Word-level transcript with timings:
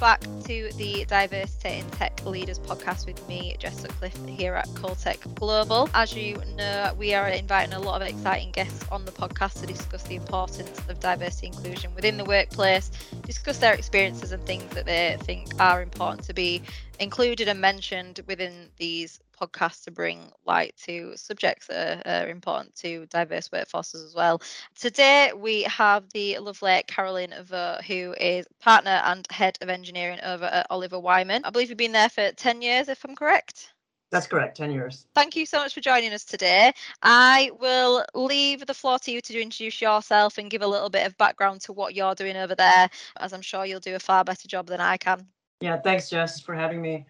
back 0.00 0.22
to 0.46 0.70
the 0.76 1.04
Diversity 1.04 1.80
in 1.80 1.90
Tech 1.90 2.24
Leaders 2.24 2.58
podcast 2.58 3.04
with 3.04 3.28
me, 3.28 3.54
Jess 3.58 3.82
Sutcliffe, 3.82 4.16
here 4.26 4.54
at 4.54 4.66
Coltech 4.68 5.34
Global. 5.34 5.90
As 5.92 6.16
you 6.16 6.40
know, 6.56 6.94
we 6.98 7.12
are 7.12 7.28
inviting 7.28 7.74
a 7.74 7.78
lot 7.78 8.00
of 8.00 8.08
exciting 8.08 8.50
guests 8.50 8.82
on 8.90 9.04
the 9.04 9.12
podcast 9.12 9.60
to 9.60 9.66
discuss 9.66 10.02
the 10.04 10.14
importance 10.14 10.80
of 10.88 10.98
diversity 11.00 11.48
inclusion 11.48 11.94
within 11.94 12.16
the 12.16 12.24
workplace, 12.24 12.90
discuss 13.26 13.58
their 13.58 13.74
experiences 13.74 14.32
and 14.32 14.42
things 14.46 14.72
that 14.74 14.86
they 14.86 15.18
think 15.20 15.48
are 15.60 15.82
important 15.82 16.24
to 16.24 16.32
be 16.32 16.62
included 16.98 17.46
and 17.46 17.60
mentioned 17.60 18.20
within 18.26 18.70
these 18.78 19.20
podcast 19.40 19.84
to 19.84 19.90
bring 19.90 20.30
light 20.44 20.74
to 20.84 21.12
subjects 21.16 21.66
that 21.68 22.06
are, 22.06 22.24
are, 22.24 22.28
important 22.28 22.74
to 22.76 23.06
diverse 23.06 23.48
workforces 23.48 24.04
as 24.04 24.14
well. 24.14 24.40
Today 24.78 25.32
we 25.34 25.62
have 25.64 26.04
the 26.10 26.38
lovely 26.38 26.82
Carolyn 26.86 27.34
Vo, 27.42 27.78
who 27.86 28.14
is 28.20 28.46
partner 28.60 29.00
and 29.04 29.26
head 29.30 29.58
of 29.60 29.68
engineering 29.68 30.18
over 30.22 30.44
at 30.44 30.66
Oliver 30.70 30.98
Wyman. 30.98 31.44
I 31.44 31.50
believe 31.50 31.68
you've 31.68 31.78
been 31.78 31.92
there 31.92 32.08
for 32.08 32.32
10 32.32 32.62
years, 32.62 32.88
if 32.88 33.04
I'm 33.04 33.16
correct. 33.16 33.72
That's 34.10 34.26
correct, 34.26 34.56
10 34.56 34.72
years. 34.72 35.06
Thank 35.14 35.36
you 35.36 35.46
so 35.46 35.58
much 35.58 35.72
for 35.72 35.80
joining 35.80 36.12
us 36.12 36.24
today. 36.24 36.72
I 37.02 37.50
will 37.60 38.04
leave 38.14 38.66
the 38.66 38.74
floor 38.74 38.98
to 39.00 39.12
you 39.12 39.20
to 39.20 39.40
introduce 39.40 39.80
yourself 39.80 40.36
and 40.36 40.50
give 40.50 40.62
a 40.62 40.66
little 40.66 40.90
bit 40.90 41.06
of 41.06 41.16
background 41.16 41.60
to 41.62 41.72
what 41.72 41.94
you're 41.94 42.16
doing 42.16 42.36
over 42.36 42.56
there, 42.56 42.90
as 43.18 43.32
I'm 43.32 43.42
sure 43.42 43.64
you'll 43.64 43.78
do 43.78 43.94
a 43.94 44.00
far 44.00 44.24
better 44.24 44.48
job 44.48 44.66
than 44.66 44.80
I 44.80 44.96
can. 44.96 45.28
Yeah, 45.60 45.76
thanks, 45.76 46.10
Jess, 46.10 46.40
for 46.40 46.54
having 46.54 46.82
me. 46.82 47.06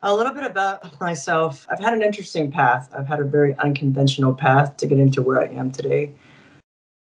A 0.00 0.14
little 0.14 0.32
bit 0.32 0.44
about 0.44 1.00
myself. 1.00 1.66
I've 1.68 1.80
had 1.80 1.92
an 1.92 2.02
interesting 2.02 2.52
path. 2.52 2.88
I've 2.96 3.08
had 3.08 3.18
a 3.18 3.24
very 3.24 3.56
unconventional 3.56 4.32
path 4.32 4.76
to 4.76 4.86
get 4.86 4.98
into 4.98 5.22
where 5.22 5.40
I 5.40 5.46
am 5.46 5.72
today. 5.72 6.14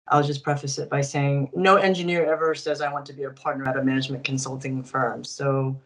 I'll 0.08 0.24
just 0.24 0.42
preface 0.42 0.76
it 0.76 0.90
by 0.90 1.00
saying 1.02 1.50
no 1.54 1.76
engineer 1.76 2.24
ever 2.32 2.52
says 2.52 2.80
I 2.80 2.92
want 2.92 3.06
to 3.06 3.12
be 3.12 3.22
a 3.22 3.30
partner 3.30 3.68
at 3.68 3.76
a 3.76 3.84
management 3.84 4.24
consulting 4.24 4.82
firm. 4.82 5.22
So, 5.22 5.80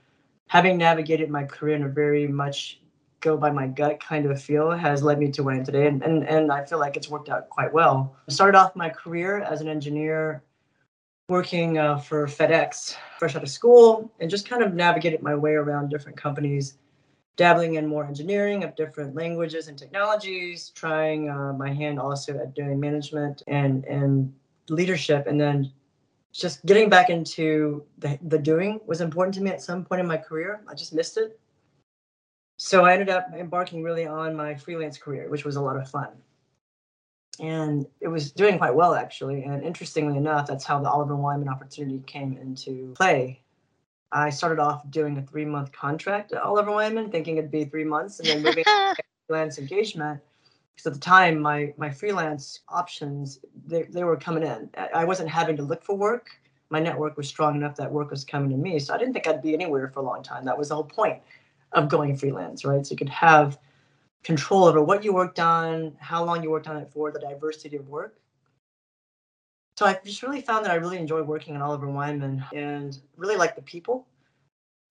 having 0.48 0.78
navigated 0.78 1.28
my 1.28 1.44
career 1.44 1.76
in 1.76 1.82
a 1.82 1.88
very 1.90 2.26
much 2.26 2.80
go 3.20 3.36
by 3.36 3.50
my 3.50 3.66
gut 3.66 4.00
kind 4.00 4.24
of 4.24 4.40
feel 4.40 4.70
has 4.70 5.02
led 5.02 5.18
me 5.18 5.30
to 5.32 5.42
where 5.42 5.54
I 5.54 5.58
am 5.58 5.64
today. 5.64 5.86
And, 5.86 6.02
and, 6.02 6.26
and 6.26 6.50
I 6.50 6.64
feel 6.64 6.78
like 6.78 6.96
it's 6.96 7.10
worked 7.10 7.28
out 7.28 7.50
quite 7.50 7.72
well. 7.72 8.16
I 8.26 8.32
started 8.32 8.56
off 8.56 8.74
my 8.76 8.88
career 8.88 9.42
as 9.42 9.60
an 9.60 9.68
engineer 9.68 10.42
working 11.28 11.76
uh, 11.76 11.98
for 11.98 12.26
FedEx 12.26 12.96
fresh 13.18 13.36
out 13.36 13.42
of 13.42 13.50
school 13.50 14.10
and 14.20 14.30
just 14.30 14.48
kind 14.48 14.62
of 14.62 14.72
navigated 14.72 15.22
my 15.22 15.34
way 15.34 15.52
around 15.52 15.90
different 15.90 16.16
companies 16.16 16.78
dabbling 17.36 17.74
in 17.74 17.86
more 17.86 18.04
engineering 18.04 18.64
of 18.64 18.76
different 18.76 19.14
languages 19.14 19.68
and 19.68 19.78
technologies, 19.78 20.70
trying 20.74 21.28
uh, 21.28 21.52
my 21.52 21.72
hand 21.72 21.98
also 21.98 22.38
at 22.38 22.54
doing 22.54 22.78
management 22.78 23.42
and 23.46 23.84
and 23.86 24.32
leadership, 24.68 25.26
and 25.26 25.40
then 25.40 25.70
just 26.32 26.64
getting 26.66 26.88
back 26.88 27.10
into 27.10 27.84
the, 27.98 28.18
the 28.26 28.38
doing 28.38 28.80
was 28.86 29.00
important 29.00 29.34
to 29.34 29.40
me 29.40 29.50
at 29.50 29.62
some 29.62 29.84
point 29.84 30.00
in 30.00 30.06
my 30.06 30.16
career. 30.16 30.62
I 30.68 30.74
just 30.74 30.92
missed 30.92 31.16
it. 31.16 31.38
So 32.56 32.84
I 32.84 32.92
ended 32.92 33.08
up 33.08 33.28
embarking 33.36 33.82
really 33.82 34.06
on 34.06 34.34
my 34.34 34.54
freelance 34.54 34.98
career, 34.98 35.28
which 35.28 35.44
was 35.44 35.56
a 35.56 35.60
lot 35.60 35.76
of 35.76 35.88
fun. 35.88 36.08
And 37.40 37.86
it 38.00 38.08
was 38.08 38.32
doing 38.32 38.58
quite 38.58 38.74
well, 38.74 38.94
actually. 38.94 39.44
And 39.44 39.62
interestingly 39.62 40.16
enough, 40.16 40.46
that's 40.46 40.64
how 40.64 40.80
the 40.80 40.88
Oliver 40.88 41.16
Wyman 41.16 41.48
opportunity 41.48 42.02
came 42.06 42.36
into 42.36 42.94
play 42.96 43.43
I 44.14 44.30
started 44.30 44.60
off 44.60 44.88
doing 44.90 45.18
a 45.18 45.22
three 45.22 45.44
month 45.44 45.72
contract 45.72 46.32
at 46.32 46.40
Oliver 46.40 46.70
Wyman, 46.70 47.10
thinking 47.10 47.36
it'd 47.36 47.50
be 47.50 47.64
three 47.64 47.84
months, 47.84 48.20
and 48.20 48.28
then 48.28 48.42
moving 48.44 48.64
to 48.64 48.96
freelance 49.26 49.58
engagement. 49.58 50.20
Because 50.74 50.86
at 50.86 50.94
the 50.94 51.00
time, 51.00 51.40
my 51.40 51.74
my 51.76 51.90
freelance 51.90 52.60
options 52.68 53.40
they, 53.66 53.82
they 53.82 54.04
were 54.04 54.16
coming 54.16 54.44
in. 54.44 54.70
I 54.94 55.04
wasn't 55.04 55.28
having 55.28 55.56
to 55.56 55.62
look 55.62 55.82
for 55.82 55.96
work. 55.96 56.30
My 56.70 56.80
network 56.80 57.16
was 57.16 57.28
strong 57.28 57.56
enough 57.56 57.76
that 57.76 57.90
work 57.90 58.10
was 58.10 58.24
coming 58.24 58.50
to 58.50 58.56
me. 58.56 58.78
So 58.78 58.94
I 58.94 58.98
didn't 58.98 59.12
think 59.12 59.26
I'd 59.26 59.42
be 59.42 59.52
anywhere 59.52 59.88
for 59.88 60.00
a 60.00 60.04
long 60.04 60.22
time. 60.22 60.44
That 60.44 60.56
was 60.56 60.68
the 60.68 60.76
whole 60.76 60.84
point 60.84 61.20
of 61.72 61.88
going 61.88 62.16
freelance, 62.16 62.64
right? 62.64 62.86
So 62.86 62.92
you 62.92 62.96
could 62.96 63.08
have 63.08 63.58
control 64.22 64.64
over 64.64 64.82
what 64.82 65.04
you 65.04 65.12
worked 65.12 65.40
on, 65.40 65.92
how 65.98 66.24
long 66.24 66.42
you 66.42 66.50
worked 66.50 66.68
on 66.68 66.76
it 66.76 66.90
for, 66.90 67.10
the 67.10 67.18
diversity 67.18 67.76
of 67.76 67.88
work. 67.88 68.16
So 69.76 69.86
I 69.86 69.98
just 70.04 70.22
really 70.22 70.40
found 70.40 70.64
that 70.64 70.70
I 70.70 70.76
really 70.76 70.98
enjoyed 70.98 71.26
working 71.26 71.56
at 71.56 71.62
Oliver 71.62 71.88
Wyman 71.88 72.44
and 72.54 72.96
really 73.16 73.36
liked 73.36 73.56
the 73.56 73.62
people 73.62 74.06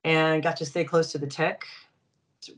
and 0.04 0.44
got 0.44 0.58
to 0.58 0.66
stay 0.66 0.84
close 0.84 1.12
to 1.12 1.18
the 1.18 1.28
tech. 1.28 1.66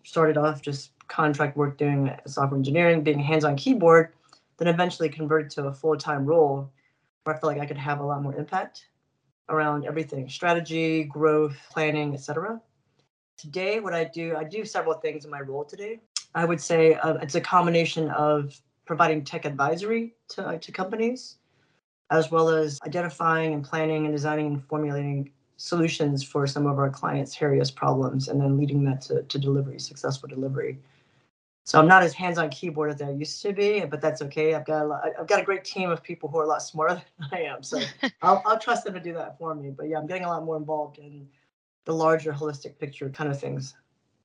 Started 0.03 0.37
off 0.37 0.61
just 0.61 0.91
contract 1.07 1.55
work 1.55 1.77
doing 1.77 2.11
software 2.25 2.57
engineering, 2.57 3.03
being 3.03 3.19
hands-on 3.19 3.55
keyboard, 3.55 4.13
then 4.57 4.67
eventually 4.67 5.09
converted 5.09 5.51
to 5.51 5.67
a 5.67 5.73
full-time 5.73 6.25
role 6.25 6.71
where 7.23 7.35
I 7.35 7.39
felt 7.39 7.53
like 7.53 7.61
I 7.61 7.65
could 7.65 7.77
have 7.77 7.99
a 7.99 8.05
lot 8.05 8.23
more 8.23 8.35
impact 8.35 8.87
around 9.49 9.85
everything, 9.85 10.27
strategy, 10.27 11.03
growth, 11.03 11.55
planning, 11.71 12.13
etc. 12.13 12.59
Today, 13.37 13.79
what 13.79 13.93
I 13.93 14.05
do, 14.05 14.35
I 14.35 14.43
do 14.43 14.65
several 14.65 14.95
things 14.95 15.25
in 15.25 15.31
my 15.31 15.41
role 15.41 15.65
today. 15.65 15.99
I 16.33 16.45
would 16.45 16.59
say 16.59 16.95
uh, 16.95 17.15
it's 17.15 17.35
a 17.35 17.41
combination 17.41 18.09
of 18.11 18.59
providing 18.85 19.23
tech 19.23 19.45
advisory 19.45 20.15
to, 20.29 20.47
uh, 20.47 20.57
to 20.57 20.71
companies, 20.71 21.37
as 22.11 22.31
well 22.31 22.49
as 22.49 22.79
identifying 22.85 23.53
and 23.53 23.63
planning 23.63 24.05
and 24.05 24.13
designing 24.13 24.47
and 24.47 24.63
formulating 24.65 25.31
solutions 25.57 26.23
for 26.23 26.45
some 26.45 26.65
of 26.67 26.77
our 26.77 26.89
clients' 26.89 27.35
various 27.35 27.71
problems 27.71 28.27
and 28.27 28.39
then 28.39 28.57
leading 28.57 28.83
that 28.85 29.01
to, 29.01 29.23
to 29.23 29.39
delivery, 29.39 29.79
successful 29.79 30.27
delivery. 30.27 30.79
So 31.63 31.79
I'm 31.79 31.87
not 31.87 32.03
as 32.03 32.13
hands-on 32.13 32.49
keyboard 32.49 32.91
as 32.91 33.01
I 33.01 33.09
used 33.09 33.41
to 33.41 33.51
be, 33.51 33.83
but 33.85 33.99
that's 33.99 34.21
okay. 34.23 34.53
I've 34.53 34.65
got 34.65 34.83
a 34.83 34.85
lot, 34.85 35.03
I've 35.19 35.27
got 35.27 35.39
a 35.39 35.43
great 35.43 35.63
team 35.63 35.89
of 35.89 36.03
people 36.03 36.29
who 36.29 36.37
are 36.37 36.43
a 36.43 36.47
lot 36.47 36.61
smarter 36.61 37.01
than 37.19 37.29
I 37.31 37.41
am, 37.43 37.63
so 37.63 37.81
I'll, 38.21 38.43
I'll 38.45 38.59
trust 38.59 38.85
them 38.85 38.93
to 38.93 38.99
do 38.99 39.13
that 39.13 39.37
for 39.39 39.55
me. 39.55 39.71
But 39.71 39.89
yeah, 39.89 39.97
I'm 39.97 40.05
getting 40.05 40.25
a 40.25 40.29
lot 40.29 40.43
more 40.45 40.57
involved 40.57 40.99
in 40.99 41.27
the 41.85 41.93
larger 41.93 42.31
holistic 42.31 42.77
picture 42.77 43.09
kind 43.09 43.31
of 43.31 43.39
things. 43.39 43.73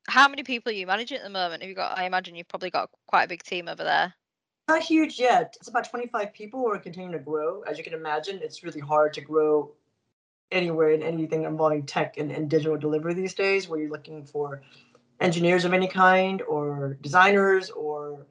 How 0.09 0.29
many 0.29 0.43
people 0.43 0.71
are 0.71 0.75
you 0.75 0.87
managing 0.87 1.19
at 1.19 1.25
the 1.25 1.31
moment? 1.31 1.63
Have 1.63 1.69
you 1.69 1.75
got? 1.75 1.97
I 1.97 2.05
imagine 2.05 2.35
you've 2.35 2.49
probably 2.49 2.71
got 2.71 2.91
quite 3.07 3.25
a 3.25 3.29
big 3.29 3.43
team 3.43 3.69
over 3.69 3.85
there. 3.85 4.15
Not 4.69 4.83
huge 4.83 5.19
yet. 5.19 5.57
It's 5.59 5.69
about 5.69 5.89
25 5.89 6.33
people. 6.33 6.65
We're 6.65 6.79
continuing 6.79 7.13
to 7.13 7.19
grow. 7.19 7.63
As 7.63 7.77
you 7.79 7.85
can 7.85 7.93
imagine, 7.93 8.41
it's 8.43 8.63
really 8.63 8.81
hard 8.81 9.13
to 9.15 9.21
grow 9.21 9.73
anywhere 10.53 10.91
in 10.91 11.03
anything 11.03 11.45
involving 11.45 11.87
tech 11.87 12.19
and, 12.19 12.31
and 12.31 12.51
digital 12.51 12.77
delivery 12.77 13.15
these 13.15 13.35
days, 13.35 13.69
where 13.69 13.81
you're 13.81 13.91
looking 13.91 14.25
for 14.25 14.63
engineers 15.21 15.65
of 15.65 15.73
any 15.73 15.87
kind 15.87 16.43
or 16.43 16.97
designers 17.01 17.71
or 17.71 18.27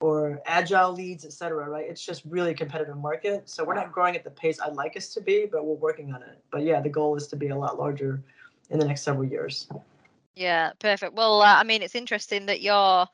or 0.00 0.40
agile 0.44 0.92
leads, 0.92 1.24
et 1.24 1.32
cetera, 1.32 1.66
right? 1.68 1.86
It's 1.88 2.04
just 2.04 2.24
really 2.26 2.50
a 2.50 2.54
competitive 2.54 2.96
market. 2.98 3.48
So 3.48 3.64
we're 3.64 3.74
not 3.74 3.90
growing 3.92 4.16
at 4.16 4.24
the 4.24 4.30
pace 4.30 4.60
I'd 4.60 4.74
like 4.74 4.96
us 4.96 5.14
to 5.14 5.20
be, 5.20 5.46
but 5.50 5.64
we're 5.64 5.76
working 5.76 6.12
on 6.12 6.22
it. 6.22 6.42
But 6.50 6.62
yeah, 6.62 6.80
the 6.80 6.90
goal 6.90 7.16
is 7.16 7.26
to 7.28 7.36
be 7.36 7.48
a 7.48 7.56
lot 7.56 7.78
larger 7.78 8.22
in 8.68 8.78
the 8.78 8.84
next 8.84 9.02
several 9.02 9.24
years. 9.24 9.66
Yeah, 10.34 10.72
perfect. 10.78 11.14
Well, 11.14 11.40
uh, 11.40 11.54
I 11.54 11.62
mean, 11.62 11.80
it's 11.80 11.94
interesting 11.94 12.46
that 12.46 12.60
you're 12.60 13.06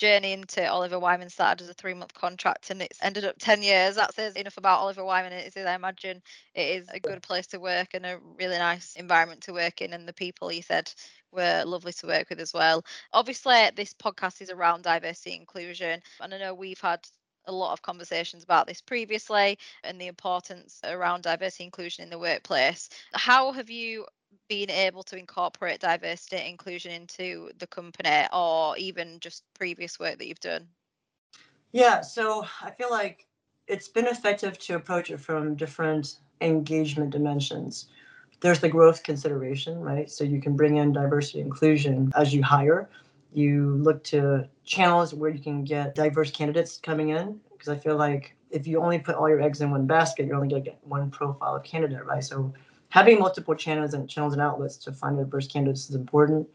journey 0.00 0.32
into 0.32 0.66
Oliver 0.66 0.98
Wyman 0.98 1.28
started 1.28 1.62
as 1.62 1.68
a 1.68 1.74
three 1.74 1.92
month 1.92 2.14
contract 2.14 2.70
and 2.70 2.80
it's 2.80 2.98
ended 3.02 3.24
up 3.24 3.36
10 3.38 3.62
years. 3.62 3.96
That 3.96 4.14
says 4.14 4.34
enough 4.34 4.56
about 4.56 4.80
Oliver 4.80 5.04
Wyman. 5.04 5.32
It 5.32 5.54
is, 5.54 5.66
I 5.66 5.74
imagine 5.74 6.22
it 6.54 6.80
is 6.80 6.88
a 6.88 6.98
good 6.98 7.22
place 7.22 7.46
to 7.48 7.60
work 7.60 7.88
and 7.92 8.06
a 8.06 8.18
really 8.38 8.56
nice 8.58 8.96
environment 8.96 9.42
to 9.42 9.52
work 9.52 9.82
in. 9.82 9.92
And 9.92 10.08
the 10.08 10.14
people 10.14 10.50
you 10.50 10.62
said 10.62 10.92
were 11.32 11.62
lovely 11.66 11.92
to 11.92 12.06
work 12.06 12.30
with 12.30 12.40
as 12.40 12.54
well. 12.54 12.82
Obviously, 13.12 13.70
this 13.76 13.94
podcast 13.94 14.40
is 14.40 14.50
around 14.50 14.82
diversity 14.82 15.36
inclusion. 15.36 16.00
And 16.20 16.34
I 16.34 16.38
know 16.38 16.54
we've 16.54 16.80
had 16.80 17.06
a 17.46 17.52
lot 17.52 17.72
of 17.72 17.82
conversations 17.82 18.42
about 18.42 18.66
this 18.66 18.80
previously 18.80 19.58
and 19.84 20.00
the 20.00 20.06
importance 20.06 20.80
around 20.84 21.22
diversity 21.22 21.64
inclusion 21.64 22.04
in 22.04 22.10
the 22.10 22.18
workplace. 22.18 22.88
How 23.12 23.52
have 23.52 23.68
you 23.70 24.06
being 24.48 24.70
able 24.70 25.02
to 25.04 25.16
incorporate 25.16 25.80
diversity 25.80 26.36
and 26.36 26.48
inclusion 26.48 26.92
into 26.92 27.50
the 27.58 27.66
company 27.66 28.26
or 28.32 28.76
even 28.76 29.18
just 29.20 29.44
previous 29.54 29.98
work 29.98 30.18
that 30.18 30.26
you've 30.26 30.40
done? 30.40 30.68
Yeah, 31.72 32.00
so 32.00 32.44
I 32.62 32.70
feel 32.70 32.90
like 32.90 33.26
it's 33.66 33.88
been 33.88 34.06
effective 34.06 34.58
to 34.58 34.74
approach 34.74 35.10
it 35.10 35.20
from 35.20 35.54
different 35.54 36.16
engagement 36.40 37.10
dimensions. 37.10 37.86
There's 38.40 38.60
the 38.60 38.68
growth 38.68 39.02
consideration, 39.02 39.78
right? 39.78 40.10
So 40.10 40.24
you 40.24 40.40
can 40.40 40.56
bring 40.56 40.78
in 40.78 40.92
diversity 40.92 41.40
inclusion 41.40 42.10
as 42.16 42.34
you 42.34 42.42
hire. 42.42 42.88
You 43.32 43.76
look 43.76 44.02
to 44.04 44.48
channels 44.64 45.14
where 45.14 45.30
you 45.30 45.40
can 45.40 45.62
get 45.62 45.94
diverse 45.94 46.30
candidates 46.30 46.78
coming 46.78 47.10
in 47.10 47.40
because 47.52 47.68
I 47.68 47.76
feel 47.78 47.96
like 47.96 48.34
if 48.50 48.66
you 48.66 48.82
only 48.82 48.98
put 48.98 49.14
all 49.14 49.28
your 49.28 49.40
eggs 49.40 49.60
in 49.60 49.70
one 49.70 49.86
basket, 49.86 50.26
you're 50.26 50.34
only 50.34 50.48
going 50.48 50.64
to 50.64 50.70
get 50.70 50.80
one 50.82 51.10
profile 51.10 51.54
of 51.54 51.62
candidate, 51.62 52.04
right? 52.04 52.24
So 52.24 52.52
having 52.90 53.18
multiple 53.18 53.54
channels 53.54 53.94
and 53.94 54.08
channels 54.08 54.34
and 54.34 54.42
outlets 54.42 54.76
to 54.76 54.92
find 54.92 55.16
diverse 55.16 55.46
candidates 55.46 55.88
is 55.88 55.94
important. 55.94 56.46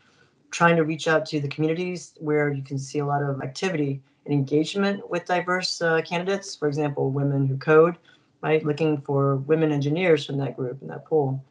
Trying 0.51 0.75
to 0.75 0.83
reach 0.83 1.07
out 1.07 1.25
to 1.27 1.39
the 1.39 1.47
communities 1.47 2.13
where 2.19 2.53
you 2.53 2.61
can 2.61 2.77
see 2.77 2.99
a 2.99 3.05
lot 3.05 3.23
of 3.23 3.41
activity 3.41 4.01
and 4.25 4.33
engagement 4.33 5.09
with 5.09 5.25
diverse 5.25 5.81
uh, 5.81 6.01
candidates. 6.01 6.55
For 6.55 6.67
example, 6.67 7.09
women 7.09 7.45
who 7.47 7.57
code, 7.57 7.97
right? 8.41 8.63
Looking 8.63 9.01
for 9.01 9.37
women 9.37 9.71
engineers 9.71 10.25
from 10.25 10.37
that 10.37 10.55
group 10.55 10.81
and 10.81 10.89
that 10.91 11.05
pool. 11.05 11.43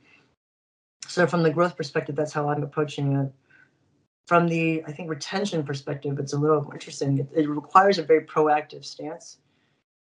So 1.06 1.26
from 1.26 1.42
the 1.42 1.50
growth 1.50 1.76
perspective, 1.76 2.16
that's 2.16 2.32
how 2.32 2.48
I'm 2.48 2.62
approaching 2.62 3.16
it. 3.16 3.32
From 4.26 4.48
the, 4.48 4.82
I 4.86 4.92
think, 4.92 5.10
retention 5.10 5.64
perspective, 5.64 6.18
it's 6.18 6.32
a 6.32 6.38
little 6.38 6.62
more 6.62 6.72
interesting. 6.72 7.18
It, 7.18 7.28
it 7.34 7.48
requires 7.48 7.98
a 7.98 8.02
very 8.02 8.24
proactive 8.24 8.84
stance 8.84 9.38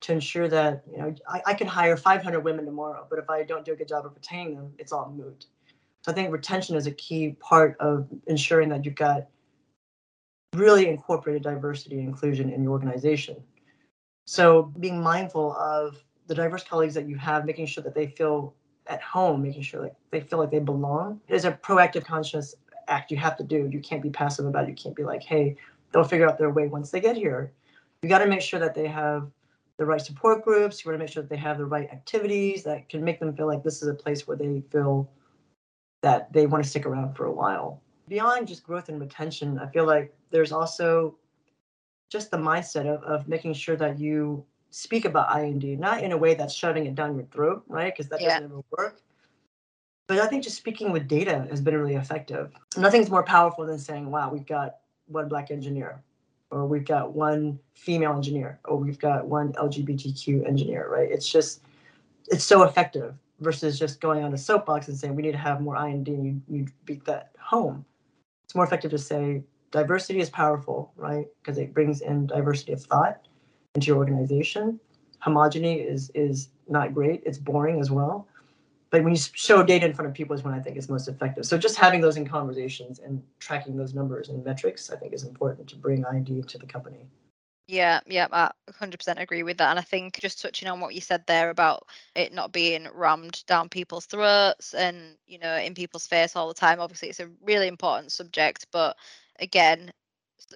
to 0.03 0.13
ensure 0.13 0.49
that 0.49 0.83
you 0.91 0.99
know 0.99 1.15
I, 1.29 1.43
I 1.47 1.55
can 1.55 1.67
hire 1.67 1.97
500 1.97 2.41
women 2.41 2.65
tomorrow, 2.65 3.07
but 3.09 3.19
if 3.19 3.31
I 3.31 3.43
don't 3.43 3.65
do 3.65 3.73
a 3.73 3.77
good 3.77 3.89
job 3.89 4.05
of 4.05 4.15
retaining 4.15 4.57
them, 4.57 4.73
it's 4.79 4.93
all 4.93 5.11
moot. 5.11 5.47
So 6.03 6.11
I 6.11 6.15
think 6.15 6.33
retention 6.33 6.77
is 6.77 6.87
a 6.87 6.93
key 6.93 7.37
part 7.41 7.77
of 7.79 8.09
ensuring 8.27 8.69
that 8.71 8.85
you've 8.85 8.97
got 8.97 9.29
really 10.55 10.89
incorporated 10.89 11.43
diversity 11.43 11.99
and 11.99 12.09
inclusion 12.09 12.51
in 12.51 12.63
your 12.63 12.73
organization. 12.73 13.37
So 14.27 14.73
being 14.79 15.03
mindful 15.03 15.53
of 15.57 16.03
the 16.27 16.35
diverse 16.35 16.65
colleagues 16.65 16.95
that 16.95 17.09
you 17.09 17.17
have, 17.17 17.45
making 17.45 17.67
sure 17.67 17.83
that 17.85 17.95
they 17.95 18.09
feel 18.09 18.55
at 18.89 19.01
home, 19.01 19.43
making 19.43 19.63
sure 19.63 19.83
like 19.83 19.95
they 20.11 20.21
feel 20.21 20.39
like 20.39 20.51
they 20.51 20.59
belong 20.59 21.21
is 21.29 21.45
a 21.45 21.53
proactive 21.53 22.05
conscious 22.05 22.55
act 22.89 23.11
you 23.11 23.17
have 23.17 23.37
to 23.37 23.45
do. 23.45 23.69
You 23.73 23.81
can't 23.81 24.03
be 24.03 24.11
passive 24.11 24.47
about 24.47 24.65
it. 24.65 24.71
You 24.71 24.75
can't 24.75 24.97
be 24.97 25.05
like, 25.05 25.23
hey, 25.23 25.57
they'll 25.93 26.05
figure 26.05 26.29
out 26.29 26.39
their 26.39 26.51
way 26.51 26.67
once 26.67 26.91
they 26.91 27.01
get 27.01 27.17
here. 27.17 27.53
You 28.03 28.09
got 28.09 28.19
to 28.19 28.27
make 28.27 28.41
sure 28.41 28.59
that 28.59 28.75
they 28.75 28.89
have 28.89 29.31
the 29.82 29.87
right 29.87 30.00
support 30.00 30.44
groups. 30.44 30.84
You 30.84 30.90
want 30.90 31.00
to 31.00 31.05
make 31.05 31.12
sure 31.12 31.25
that 31.25 31.29
they 31.29 31.37
have 31.37 31.58
the 31.58 31.67
right 31.67 31.90
activities 31.90 32.62
that 32.62 32.88
can 32.88 33.02
make 33.02 33.19
them 33.19 33.37
feel 33.37 33.49
like 33.49 33.64
this 33.64 33.82
is 33.82 33.88
a 33.88 33.94
place 33.94 34.29
where 34.29 34.37
they 34.37 34.62
feel 34.70 35.11
that 36.02 36.32
they 36.32 36.46
want 36.46 36.62
to 36.62 36.70
stick 36.70 36.87
around 36.87 37.14
for 37.17 37.26
a 37.26 37.32
while. 37.32 37.82
Beyond 38.06 38.46
just 38.46 38.62
growth 38.62 38.88
and 38.88 39.00
retention, 39.00 39.58
I 39.58 39.67
feel 39.67 39.84
like 39.84 40.14
there's 40.31 40.52
also 40.52 41.17
just 42.11 42.31
the 42.31 42.37
mindset 42.37 42.87
of, 42.87 43.02
of 43.02 43.26
making 43.26 43.55
sure 43.55 43.75
that 43.75 43.99
you 43.99 44.44
speak 44.70 45.05
about 45.05 45.37
IND, 45.37 45.64
not 45.81 46.05
in 46.05 46.12
a 46.12 46.17
way 46.17 46.34
that's 46.34 46.55
shoving 46.55 46.87
it 46.87 46.94
down 46.94 47.17
your 47.17 47.26
throat, 47.26 47.64
right? 47.67 47.93
Because 47.93 48.08
that 48.11 48.20
yeah. 48.20 48.29
doesn't 48.29 48.44
ever 48.44 48.62
work. 48.79 49.00
But 50.06 50.20
I 50.20 50.29
think 50.29 50.44
just 50.44 50.56
speaking 50.56 50.93
with 50.93 51.08
data 51.08 51.46
has 51.50 51.61
been 51.61 51.76
really 51.76 51.96
effective. 51.96 52.52
Nothing's 52.76 53.11
more 53.11 53.25
powerful 53.25 53.67
than 53.67 53.81
saying, 53.81 54.11
wow, 54.11 54.31
we've 54.31 54.46
got 54.46 54.76
one 55.06 55.29
black 55.29 55.50
engineer, 55.50 56.02
or 56.53 56.67
we've 56.67 56.85
got 56.85 57.15
one 57.15 57.59
female 57.75 58.13
engineer, 58.13 58.61
or 58.67 58.77
we've 58.77 58.99
got 58.99 59.27
one 59.27 59.55
LGBTQ 59.55 60.47
engineer, 60.47 60.87
right? 60.89 61.11
It's 61.11 61.29
just, 61.29 61.63
it's 62.29 62.45
so 62.45 62.63
effective 62.63 63.15
versus 63.41 63.79
just 63.79 64.01
going 64.01 64.23
on 64.23 64.35
a 64.35 64.39
soapbox 64.39 64.87
and 64.87 64.97
saying 64.97 65.17
we 65.17 65.23
need 65.23 65.33
to 65.33 65.39
have 65.39 65.61
more 65.63 65.77
IND 65.77 66.07
and 66.09 66.25
you, 66.25 66.43
you 66.49 66.67
beat 66.85 67.05
that 67.07 67.33
home. 67.41 67.85
It's 68.45 68.55
more 68.55 68.65
effective 68.65 68.91
to 68.91 68.99
say 68.99 69.43
diversity 69.71 70.21
is 70.21 70.29
powerful, 70.29 70.93
right? 70.97 71.27
Because 71.43 71.57
it 71.59 71.73
brings 71.73 72.03
in 72.03 72.27
diversity 72.27 72.73
of 72.73 72.83
thought 72.83 73.27
into 73.75 73.87
your 73.87 73.97
organization. 73.97 74.79
Homogeny 75.25 75.85
is 75.85 76.11
is 76.15 76.51
not 76.69 76.93
great. 76.93 77.23
It's 77.25 77.39
boring 77.39 77.81
as 77.81 77.91
well. 77.91 78.29
But 78.93 79.03
when 79.05 79.15
you 79.15 79.21
show 79.33 79.62
data 79.62 79.87
in 79.87 79.94
front 79.94 80.11
of 80.11 80.15
people 80.15 80.37
is 80.37 80.44
when 80.44 80.53
I 80.53 80.61
think 80.61 80.77
is 80.77 80.91
most 80.91 81.09
effective. 81.09 81.47
So 81.47 81.56
just 81.56 81.77
having 81.77 82.03
those 82.03 82.19
in 82.19 82.29
conversations 82.29 82.99
and 82.99 83.23
tracking 83.41 83.75
those 83.75 83.94
numbers 83.94 84.29
and 84.29 84.44
metrics, 84.44 84.91
I 84.91 84.97
think 84.97 85.15
is 85.15 85.25
important 85.25 85.67
to 85.71 85.77
bring 85.77 86.05
ID 86.05 86.41
into 86.41 86.59
the 86.59 86.67
company. 86.67 87.06
Yeah, 87.69 88.00
yeah, 88.06 88.27
I 88.31 88.50
100% 88.71 89.19
agree 89.19 89.44
with 89.44 89.56
that. 89.56 89.71
And 89.71 89.79
I 89.79 89.83
think 89.83 90.21
just 90.21 90.43
touching 90.43 90.69
on 90.69 90.79
what 90.79 90.94
you 90.94 91.00
said 91.00 91.25
there 91.27 91.49
about 91.49 91.87
it 92.15 92.35
not 92.35 92.53
being 92.53 92.87
rammed 92.93 93.43
down 93.47 93.71
people's 93.71 94.05
throats 94.05 94.75
and, 94.75 95.17
you 95.27 95.39
know, 95.39 95.56
in 95.56 95.73
people's 95.73 96.06
face 96.06 96.37
all 96.37 96.49
the 96.49 96.55
time, 96.55 96.79
obviously 96.79 97.09
it's 97.09 97.21
a 97.21 97.31
really 97.43 97.69
important 97.69 98.12
subject. 98.12 98.67
But 98.73 98.99
again, 99.39 99.91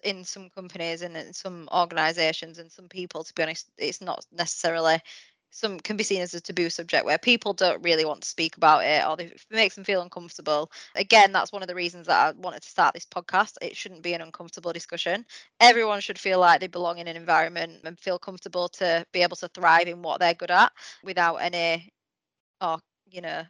in 0.05 0.25
some 0.25 0.51
companies 0.51 1.01
and 1.01 1.17
in 1.17 1.33
some 1.33 1.71
organizations 1.73 2.59
and 2.59 2.71
some 2.71 2.89
people, 2.89 3.25
to 3.25 3.33
be 3.33 3.45
honest, 3.45 3.71
it's 3.79 4.03
not 4.03 4.27
necessarily 4.31 5.01
some 5.51 5.81
can 5.81 5.97
be 5.97 6.05
seen 6.05 6.23
as 6.23 6.35
a 6.35 6.41
taboo 6.41 6.69
subject 6.71 7.05
where 7.05 7.19
people 7.19 7.53
don't 7.53 7.83
really 7.83 8.05
want 8.05 8.21
to 8.23 8.29
speak 8.29 8.57
about 8.57 8.85
it 8.85 9.05
or 9.07 9.21
it 9.21 9.41
makes 9.51 9.75
them 9.75 9.85
feel 9.85 10.03
uncomfortable. 10.03 10.71
Again, 10.95 11.33
that's 11.33 11.53
one 11.53 11.63
of 11.63 11.69
the 11.69 11.75
reasons 11.75 12.07
that 12.07 12.27
I 12.29 12.39
wanted 12.39 12.63
to 12.63 12.69
start 12.69 12.95
this 12.95 13.07
podcast. 13.07 13.55
It 13.63 13.77
shouldn't 13.77 14.03
be 14.03 14.15
an 14.15 14.21
uncomfortable 14.21 14.73
discussion. 14.73 15.25
Everyone 15.61 16.01
should 16.01 16.19
feel 16.19 16.41
like 16.41 16.61
they 16.61 16.67
belong 16.67 16.99
in 16.99 17.09
an 17.09 17.17
environment 17.17 17.81
and 17.85 17.99
feel 17.99 18.19
comfortable 18.19 18.69
to 18.71 19.05
be 19.13 19.23
able 19.23 19.37
to 19.37 19.49
thrive 19.49 19.89
in 19.89 20.03
what 20.03 20.21
they're 20.21 20.35
good 20.35 20.51
at 20.51 20.73
without 21.03 21.37
any 21.37 21.93
or 22.61 22.79
you 23.11 23.21
know 23.21 23.43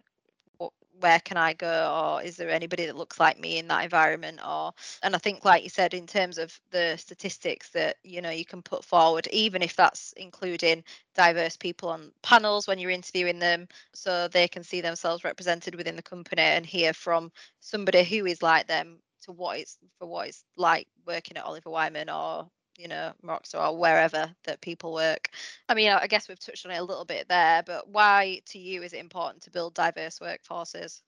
where 1.00 1.20
can 1.20 1.36
I 1.36 1.52
go 1.52 1.92
or 2.16 2.22
is 2.22 2.36
there 2.36 2.50
anybody 2.50 2.86
that 2.86 2.96
looks 2.96 3.20
like 3.20 3.38
me 3.38 3.58
in 3.58 3.68
that 3.68 3.84
environment 3.84 4.40
or 4.46 4.72
and 5.02 5.14
I 5.14 5.18
think 5.18 5.44
like 5.44 5.62
you 5.62 5.68
said 5.68 5.94
in 5.94 6.06
terms 6.06 6.38
of 6.38 6.58
the 6.70 6.96
statistics 6.96 7.70
that 7.70 7.96
you 8.02 8.22
know 8.22 8.30
you 8.30 8.44
can 8.44 8.62
put 8.62 8.84
forward 8.84 9.28
even 9.32 9.62
if 9.62 9.76
that's 9.76 10.12
including 10.16 10.84
diverse 11.14 11.56
people 11.56 11.88
on 11.88 12.12
panels 12.22 12.66
when 12.66 12.78
you're 12.78 12.90
interviewing 12.90 13.38
them 13.38 13.68
so 13.94 14.28
they 14.28 14.48
can 14.48 14.62
see 14.62 14.80
themselves 14.80 15.24
represented 15.24 15.74
within 15.74 15.96
the 15.96 16.02
company 16.02 16.42
and 16.42 16.66
hear 16.66 16.92
from 16.92 17.30
somebody 17.60 18.04
who 18.04 18.26
is 18.26 18.42
like 18.42 18.66
them 18.66 18.98
to 19.22 19.32
what 19.32 19.58
it's 19.58 19.78
for 19.98 20.06
what 20.06 20.28
it's 20.28 20.44
like 20.56 20.86
working 21.06 21.36
at 21.36 21.44
Oliver 21.44 21.70
Wyman 21.70 22.08
or 22.08 22.48
you 22.78 22.88
know, 22.88 23.12
Moxer 23.22 23.58
or 23.58 23.76
wherever 23.76 24.34
that 24.44 24.60
people 24.60 24.92
work. 24.92 25.30
I 25.68 25.74
mean, 25.74 25.90
I 25.90 26.06
guess 26.06 26.28
we've 26.28 26.38
touched 26.38 26.66
on 26.66 26.72
it 26.72 26.78
a 26.78 26.84
little 26.84 27.04
bit 27.04 27.28
there, 27.28 27.62
but 27.64 27.88
why 27.88 28.40
to 28.46 28.58
you 28.58 28.82
is 28.82 28.92
it 28.92 29.00
important 29.00 29.42
to 29.44 29.50
build 29.50 29.74
diverse 29.74 30.18
workforces? 30.18 31.02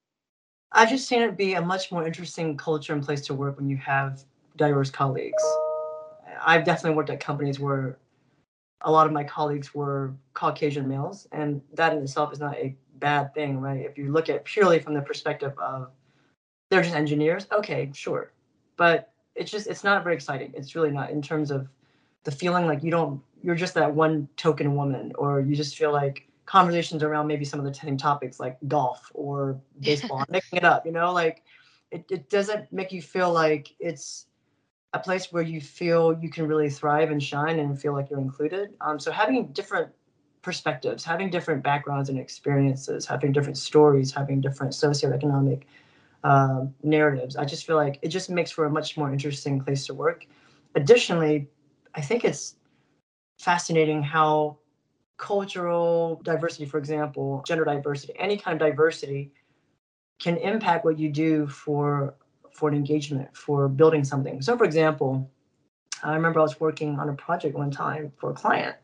I've 0.72 0.90
just 0.90 1.08
seen 1.08 1.22
it 1.22 1.36
be 1.36 1.54
a 1.54 1.62
much 1.62 1.90
more 1.90 2.06
interesting 2.06 2.56
culture 2.56 2.92
and 2.92 3.02
place 3.02 3.22
to 3.26 3.34
work 3.34 3.56
when 3.56 3.68
you 3.68 3.76
have 3.78 4.22
diverse 4.56 4.90
colleagues. 4.90 5.42
I've 6.44 6.64
definitely 6.64 6.96
worked 6.96 7.10
at 7.10 7.20
companies 7.20 7.58
where 7.58 7.98
a 8.82 8.90
lot 8.92 9.06
of 9.06 9.12
my 9.12 9.24
colleagues 9.24 9.74
were 9.74 10.14
Caucasian 10.34 10.86
males, 10.86 11.26
and 11.32 11.60
that 11.74 11.94
in 11.94 12.02
itself 12.02 12.32
is 12.32 12.38
not 12.38 12.54
a 12.56 12.76
bad 12.96 13.34
thing, 13.34 13.60
right? 13.60 13.84
If 13.84 13.98
you 13.98 14.12
look 14.12 14.28
at 14.28 14.44
purely 14.44 14.78
from 14.78 14.94
the 14.94 15.00
perspective 15.00 15.52
of 15.58 15.90
they're 16.70 16.82
just 16.82 16.94
engineers, 16.94 17.46
okay, 17.50 17.90
sure. 17.94 18.32
But 18.76 19.12
it's 19.38 19.50
just 19.50 19.66
it's 19.66 19.84
not 19.84 20.02
very 20.04 20.14
exciting. 20.14 20.52
It's 20.54 20.74
really 20.74 20.90
not 20.90 21.10
in 21.10 21.22
terms 21.22 21.50
of 21.50 21.68
the 22.24 22.30
feeling 22.30 22.66
like 22.66 22.82
you 22.82 22.90
don't 22.90 23.22
you're 23.42 23.54
just 23.54 23.74
that 23.74 23.94
one 23.94 24.28
token 24.36 24.74
woman, 24.74 25.12
or 25.16 25.40
you 25.40 25.54
just 25.54 25.78
feel 25.78 25.92
like 25.92 26.28
conversations 26.44 27.02
around 27.02 27.26
maybe 27.26 27.44
some 27.44 27.60
of 27.60 27.66
the 27.66 27.74
same 27.74 27.96
topics 27.96 28.40
like 28.40 28.56
golf 28.68 29.10
or 29.14 29.60
baseball. 29.80 30.24
making 30.28 30.56
it 30.56 30.64
up, 30.64 30.84
you 30.84 30.92
know, 30.92 31.12
like 31.12 31.44
it, 31.90 32.04
it 32.10 32.30
doesn't 32.30 32.70
make 32.72 32.90
you 32.92 33.00
feel 33.00 33.32
like 33.32 33.74
it's 33.78 34.26
a 34.94 34.98
place 34.98 35.30
where 35.30 35.42
you 35.42 35.60
feel 35.60 36.18
you 36.20 36.30
can 36.30 36.48
really 36.48 36.70
thrive 36.70 37.10
and 37.10 37.22
shine 37.22 37.58
and 37.58 37.80
feel 37.80 37.92
like 37.92 38.08
you're 38.10 38.20
included. 38.20 38.70
Um, 38.80 38.98
so 38.98 39.12
having 39.12 39.48
different 39.48 39.90
perspectives, 40.40 41.04
having 41.04 41.28
different 41.28 41.62
backgrounds 41.62 42.08
and 42.08 42.18
experiences, 42.18 43.04
having 43.04 43.32
different 43.32 43.58
stories, 43.58 44.10
having 44.12 44.40
different 44.40 44.72
socioeconomic 44.72 45.64
um, 46.24 46.74
narratives. 46.82 47.36
I 47.36 47.44
just 47.44 47.66
feel 47.66 47.76
like 47.76 47.98
it 48.02 48.08
just 48.08 48.30
makes 48.30 48.50
for 48.50 48.64
a 48.64 48.70
much 48.70 48.96
more 48.96 49.12
interesting 49.12 49.60
place 49.60 49.86
to 49.86 49.94
work. 49.94 50.26
Additionally, 50.74 51.48
I 51.94 52.00
think 52.00 52.24
it's 52.24 52.56
fascinating 53.38 54.02
how 54.02 54.58
cultural 55.16 56.20
diversity, 56.24 56.64
for 56.64 56.78
example, 56.78 57.42
gender 57.46 57.64
diversity, 57.64 58.12
any 58.18 58.36
kind 58.36 58.60
of 58.60 58.66
diversity 58.68 59.32
can 60.18 60.36
impact 60.38 60.84
what 60.84 60.98
you 60.98 61.10
do 61.10 61.46
for 61.46 62.14
for 62.52 62.68
an 62.68 62.74
engagement, 62.74 63.36
for 63.36 63.68
building 63.68 64.02
something. 64.02 64.42
So 64.42 64.56
for 64.56 64.64
example, 64.64 65.30
I 66.02 66.14
remember 66.14 66.40
I 66.40 66.42
was 66.42 66.58
working 66.58 66.98
on 66.98 67.08
a 67.08 67.14
project 67.14 67.56
one 67.56 67.70
time 67.70 68.12
for 68.16 68.30
a 68.30 68.34
client 68.34 68.76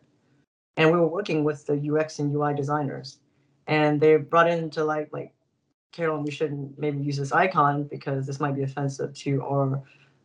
and 0.76 0.90
we 0.92 0.98
were 0.98 1.08
working 1.08 1.44
with 1.44 1.66
the 1.66 1.76
UX 1.76 2.18
and 2.18 2.32
UI 2.32 2.54
designers 2.54 3.18
and 3.66 4.00
they 4.00 4.16
brought 4.16 4.48
into 4.48 4.84
like 4.84 5.08
like 5.12 5.32
Carolyn, 5.94 6.24
we 6.24 6.30
shouldn't 6.30 6.76
maybe 6.78 6.98
use 6.98 7.16
this 7.16 7.32
icon 7.32 7.84
because 7.84 8.26
this 8.26 8.40
might 8.40 8.56
be 8.56 8.64
offensive 8.64 9.14
to 9.14 9.42
our 9.42 9.80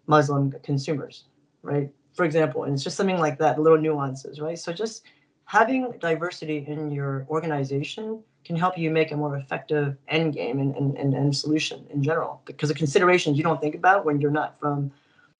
Muslim 0.08 0.52
consumers, 0.64 1.26
right? 1.62 1.90
For 2.14 2.26
example, 2.26 2.64
and 2.64 2.74
it's 2.74 2.84
just 2.84 2.98
something 2.98 3.20
like 3.20 3.38
that, 3.38 3.62
little 3.62 3.78
nuances, 3.78 4.42
right? 4.42 4.58
So 4.58 4.74
just 4.74 5.04
having 5.46 5.94
diversity 6.00 6.66
in 6.68 6.90
your 6.90 7.26
organization 7.30 8.24
can 8.44 8.56
help 8.56 8.78
you 8.78 8.90
make 8.90 9.12
a 9.12 9.16
more 9.16 9.38
effective 9.38 9.96
end 10.08 10.34
game 10.34 10.60
and, 10.60 10.76
and, 10.76 10.98
and, 10.98 11.14
and 11.14 11.36
solution 11.36 11.86
in 11.92 12.02
general 12.02 12.42
because 12.46 12.70
the 12.70 12.76
considerations 12.76 13.38
you 13.38 13.44
don't 13.44 13.62
think 13.62 13.76
about 13.76 14.06
when 14.06 14.20
you're 14.20 14.32
not 14.32 14.60
from 14.60 14.92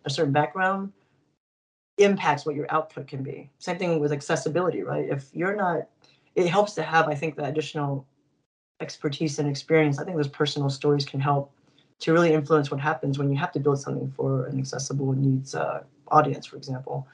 a 0.06 0.10
certain 0.12 0.32
background 0.32 0.94
impacts 1.98 2.46
what 2.46 2.56
your 2.56 2.68
output 2.70 3.08
can 3.08 3.24
be. 3.24 3.50
Same 3.58 3.80
thing 3.80 4.00
with 4.00 4.14
accessibility, 4.14 4.84
right? 4.84 5.10
If 5.10 5.26
you're 5.34 5.56
not, 5.56 5.88
it 6.36 6.48
helps 6.48 6.74
to 6.76 6.84
have, 6.84 7.08
I 7.08 7.16
think, 7.16 7.36
the 7.36 7.46
additional 7.46 8.06
expertise 8.80 9.40
and 9.40 9.50
experience, 9.50 10.00
I 10.00 10.06
think 10.06 10.18
those 10.18 10.28
personal 10.28 10.70
stories 10.70 11.06
can 11.06 11.20
help 11.20 11.52
to 12.00 12.14
really 12.14 12.34
influence 12.34 12.72
what 12.72 12.80
happens 12.80 13.20
when 13.20 13.30
you 13.30 13.38
have 13.38 13.52
to 13.52 13.60
build 13.60 13.80
something 13.80 14.12
for 14.12 14.46
an 14.46 14.58
accessible 14.58 15.12
needs 15.14 15.54
uh, 15.54 15.84
audience, 16.10 16.46
for 16.46 16.56
example. 16.56 17.08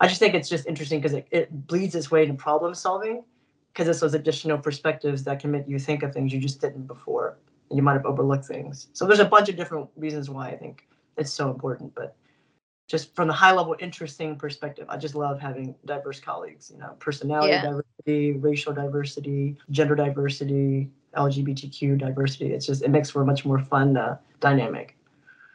I 0.00 0.06
just 0.06 0.20
think 0.20 0.34
it's 0.34 0.48
just 0.48 0.66
interesting 0.66 1.00
because 1.00 1.14
it, 1.14 1.26
it 1.30 1.66
bleeds 1.66 1.94
its 1.94 2.10
way 2.10 2.22
into 2.22 2.34
problem 2.34 2.74
solving 2.74 3.24
because 3.72 3.88
it's 3.88 4.00
those 4.00 4.14
additional 4.14 4.58
perspectives 4.58 5.24
that 5.24 5.40
can 5.40 5.50
make 5.50 5.66
you 5.66 5.78
think 5.78 6.02
of 6.02 6.12
things 6.12 6.32
you 6.32 6.40
just 6.40 6.60
didn't 6.60 6.86
before 6.86 7.38
and 7.70 7.76
you 7.76 7.82
might 7.82 7.94
have 7.94 8.06
overlooked 8.06 8.44
things. 8.44 8.88
So 8.92 9.06
there's 9.06 9.18
a 9.18 9.24
bunch 9.24 9.48
of 9.48 9.56
different 9.56 9.88
reasons 9.96 10.30
why 10.30 10.48
I 10.48 10.56
think 10.56 10.86
it's 11.16 11.32
so 11.32 11.50
important, 11.50 11.94
but 11.94 12.14
just 12.88 13.14
from 13.14 13.28
the 13.28 13.34
high 13.34 13.52
level 13.52 13.76
interesting 13.78 14.34
perspective 14.34 14.86
i 14.88 14.96
just 14.96 15.14
love 15.14 15.38
having 15.38 15.74
diverse 15.84 16.18
colleagues 16.18 16.70
you 16.72 16.78
know 16.78 16.96
personality 16.98 17.52
yeah. 17.52 17.62
diversity 17.62 18.32
racial 18.32 18.72
diversity 18.72 19.56
gender 19.70 19.94
diversity 19.94 20.90
lgbtq 21.16 21.98
diversity 21.98 22.52
it's 22.52 22.66
just 22.66 22.82
it 22.82 22.90
makes 22.90 23.10
for 23.10 23.22
a 23.22 23.24
much 23.24 23.44
more 23.44 23.58
fun 23.58 23.96
uh, 23.96 24.16
dynamic. 24.40 24.96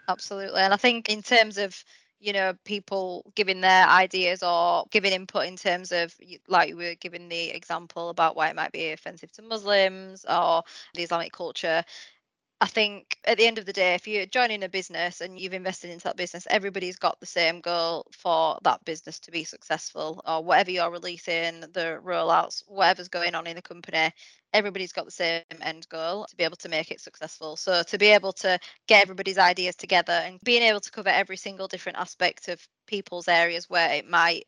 Absolutely 0.07 0.60
and 0.60 0.74
i 0.74 0.77
think 0.77 1.10
in 1.10 1.22
terms 1.22 1.57
of 1.57 1.83
you 2.19 2.31
know 2.31 2.53
people 2.63 3.25
giving 3.36 3.62
their 3.62 3.88
ideas 3.88 4.41
or 4.43 4.86
giving 4.91 5.12
input 5.12 5.45
in 5.45 5.57
terms 5.57 5.91
of 5.91 6.15
like 6.48 6.69
we 6.69 6.86
were 6.86 6.95
giving 6.95 7.27
the 7.27 7.50
example 7.50 8.10
about 8.10 8.36
why 8.36 8.48
it 8.48 8.55
might 8.55 8.72
be 8.72 8.91
offensive 8.91 9.31
to 9.33 9.41
muslims 9.41 10.25
or 10.29 10.63
the 10.93 11.03
islamic 11.03 11.33
culture 11.33 11.83
I 12.63 12.65
think 12.65 13.17
at 13.25 13.38
the 13.38 13.46
end 13.46 13.58
of 13.58 13.65
the 13.65 13.74
day, 13.74 13.93
if 13.93 14.08
you're 14.08 14.25
joining 14.25 14.63
a 14.63 14.70
business 14.70 15.20
and 15.20 15.38
you've 15.38 15.51
invested 15.51 15.89
into 15.89 16.05
that 16.05 16.15
business, 16.15 16.48
everybody's 16.50 16.96
got 16.96 17.20
the 17.20 17.25
same 17.25 17.60
goal 17.60 18.08
for 18.13 18.58
that 18.63 18.86
business 18.86 19.20
to 19.20 19.32
be 19.32 19.43
successful 19.43 20.22
or 20.25 20.41
whatever 20.41 20.72
you're 20.72 20.89
releasing, 20.89 21.60
the 21.60 22.00
rollouts, 22.01 22.63
whatever's 22.67 23.10
going 23.10 23.36
on 23.36 23.48
in 23.48 23.58
the 23.58 23.62
company, 23.62 24.13
everybody's 24.53 24.93
got 24.93 25.03
the 25.03 25.12
same 25.12 25.43
end 25.60 25.86
goal 25.89 26.25
to 26.29 26.38
be 26.38 26.46
able 26.46 26.55
to 26.55 26.70
make 26.70 26.89
it 26.89 27.01
successful. 27.01 27.58
So 27.58 27.84
to 27.84 27.98
be 27.98 28.08
able 28.08 28.32
to 28.32 28.58
get 28.88 29.01
everybody's 29.03 29.38
ideas 29.38 29.75
together 29.75 30.13
and 30.13 30.39
being 30.46 30.63
able 30.63 30.79
to 30.79 30.91
cover 30.91 31.10
every 31.10 31.36
single 31.36 31.67
different 31.67 31.98
aspect 31.98 32.48
of 32.48 32.65
people's 32.88 33.27
areas 33.27 33.70
where 33.70 33.91
it 33.91 34.10
might 34.10 34.46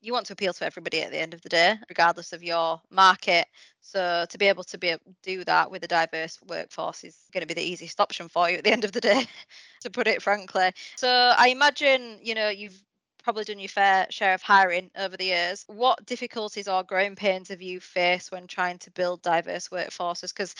you 0.00 0.12
want 0.12 0.26
to 0.26 0.32
appeal 0.32 0.52
to 0.52 0.64
everybody 0.64 1.02
at 1.02 1.10
the 1.10 1.18
end 1.18 1.34
of 1.34 1.42
the 1.42 1.48
day, 1.48 1.76
regardless 1.88 2.32
of 2.32 2.42
your 2.42 2.80
market. 2.90 3.46
So 3.80 4.26
to 4.28 4.38
be 4.38 4.46
able 4.46 4.64
to 4.64 4.78
be 4.78 4.88
able 4.88 5.04
to 5.04 5.14
do 5.22 5.44
that 5.44 5.70
with 5.70 5.82
a 5.84 5.88
diverse 5.88 6.38
workforce 6.46 7.04
is 7.04 7.16
going 7.32 7.42
to 7.42 7.46
be 7.46 7.54
the 7.54 7.66
easiest 7.66 8.00
option 8.00 8.28
for 8.28 8.48
you 8.50 8.58
at 8.58 8.64
the 8.64 8.72
end 8.72 8.84
of 8.84 8.92
the 8.92 9.00
day, 9.00 9.26
to 9.80 9.90
put 9.90 10.06
it 10.06 10.22
frankly. 10.22 10.72
So 10.96 11.08
I 11.08 11.48
imagine, 11.48 12.18
you 12.22 12.34
know, 12.34 12.48
you've 12.48 12.80
probably 13.22 13.44
done 13.44 13.58
your 13.58 13.68
fair 13.68 14.06
share 14.10 14.34
of 14.34 14.42
hiring 14.42 14.90
over 14.96 15.16
the 15.16 15.24
years. 15.24 15.64
What 15.66 16.06
difficulties 16.06 16.68
or 16.68 16.82
growing 16.82 17.16
pains 17.16 17.48
have 17.48 17.62
you 17.62 17.80
faced 17.80 18.32
when 18.32 18.46
trying 18.46 18.78
to 18.78 18.90
build 18.92 19.22
diverse 19.22 19.68
workforces? 19.68 20.32
Because 20.32 20.54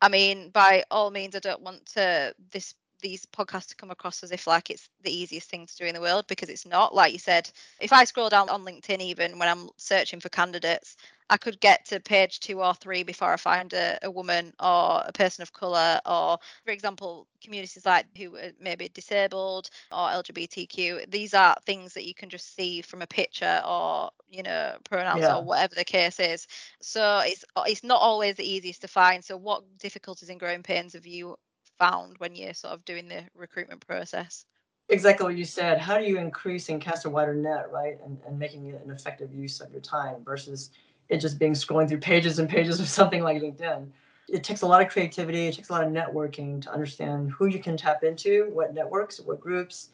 I 0.00 0.08
mean, 0.08 0.50
by 0.50 0.84
all 0.90 1.10
means, 1.10 1.36
I 1.36 1.38
don't 1.38 1.62
want 1.62 1.86
to 1.94 2.34
this 2.50 2.74
these 3.02 3.26
podcasts 3.26 3.68
to 3.68 3.76
come 3.76 3.90
across 3.90 4.22
as 4.22 4.32
if 4.32 4.46
like 4.46 4.70
it's 4.70 4.88
the 5.02 5.14
easiest 5.14 5.50
thing 5.50 5.66
to 5.66 5.76
do 5.76 5.84
in 5.84 5.94
the 5.94 6.00
world 6.00 6.26
because 6.28 6.48
it's 6.48 6.66
not. 6.66 6.94
Like 6.94 7.12
you 7.12 7.18
said, 7.18 7.50
if 7.80 7.92
I 7.92 8.04
scroll 8.04 8.30
down 8.30 8.48
on 8.48 8.64
LinkedIn, 8.64 9.00
even 9.00 9.38
when 9.38 9.48
I'm 9.48 9.68
searching 9.76 10.20
for 10.20 10.28
candidates, 10.28 10.96
I 11.28 11.36
could 11.36 11.60
get 11.60 11.86
to 11.86 12.00
page 12.00 12.40
two 12.40 12.62
or 12.62 12.74
three 12.74 13.02
before 13.02 13.32
I 13.32 13.36
find 13.36 13.72
a, 13.72 13.98
a 14.02 14.10
woman 14.10 14.52
or 14.60 15.02
a 15.06 15.12
person 15.12 15.42
of 15.42 15.52
colour, 15.52 16.00
or 16.04 16.38
for 16.64 16.70
example, 16.70 17.26
communities 17.42 17.86
like 17.86 18.06
who 18.16 18.36
are 18.36 18.52
maybe 18.60 18.88
disabled 18.88 19.70
or 19.90 20.08
LGBTQ. 20.08 21.10
These 21.10 21.34
are 21.34 21.56
things 21.64 21.94
that 21.94 22.06
you 22.06 22.14
can 22.14 22.28
just 22.28 22.54
see 22.54 22.82
from 22.82 23.02
a 23.02 23.06
picture 23.06 23.62
or 23.66 24.10
you 24.30 24.42
know 24.42 24.76
pronouns 24.84 25.22
yeah. 25.22 25.36
or 25.36 25.42
whatever 25.42 25.74
the 25.74 25.84
case 25.84 26.20
is. 26.20 26.46
So 26.80 27.20
it's 27.24 27.44
it's 27.66 27.84
not 27.84 28.00
always 28.00 28.36
the 28.36 28.48
easiest 28.48 28.82
to 28.82 28.88
find. 28.88 29.24
So 29.24 29.36
what 29.36 29.64
difficulties 29.78 30.28
and 30.28 30.38
growing 30.38 30.62
pains 30.62 30.92
have 30.92 31.06
you 31.06 31.36
found 31.82 32.14
when 32.18 32.36
you're 32.36 32.54
sort 32.54 32.74
of 32.74 32.84
doing 32.84 33.08
the 33.08 33.24
recruitment 33.34 33.84
process? 33.84 34.44
Exactly 34.88 35.24
what 35.24 35.36
you 35.36 35.44
said. 35.44 35.78
How 35.78 35.98
do 35.98 36.04
you 36.04 36.16
increase 36.18 36.68
and 36.68 36.80
cast 36.80 37.06
a 37.06 37.10
wider 37.10 37.34
net, 37.34 37.72
right? 37.72 37.98
And, 38.04 38.18
and 38.26 38.38
making 38.38 38.66
it 38.66 38.80
an 38.84 38.90
effective 38.90 39.34
use 39.34 39.60
of 39.60 39.72
your 39.72 39.80
time 39.80 40.22
versus 40.24 40.70
it 41.08 41.18
just 41.18 41.38
being 41.38 41.54
scrolling 41.54 41.88
through 41.88 41.98
pages 41.98 42.38
and 42.38 42.48
pages 42.48 42.78
of 42.78 42.88
something 42.88 43.22
like 43.22 43.42
LinkedIn. 43.42 43.88
It 44.28 44.44
takes 44.44 44.62
a 44.62 44.66
lot 44.66 44.80
of 44.80 44.88
creativity, 44.88 45.48
it 45.48 45.54
takes 45.54 45.70
a 45.70 45.72
lot 45.72 45.84
of 45.84 45.92
networking 45.92 46.62
to 46.62 46.72
understand 46.72 47.32
who 47.32 47.46
you 47.46 47.58
can 47.58 47.76
tap 47.76 48.04
into, 48.04 48.48
what 48.52 48.72
networks, 48.72 49.18
what 49.18 49.40
groups, 49.40 49.90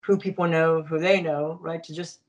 who 0.00 0.18
people 0.18 0.46
know, 0.46 0.82
who 0.82 0.98
they 0.98 1.22
know, 1.22 1.58
right? 1.62 1.82
To 1.84 1.94
just, 1.94 2.20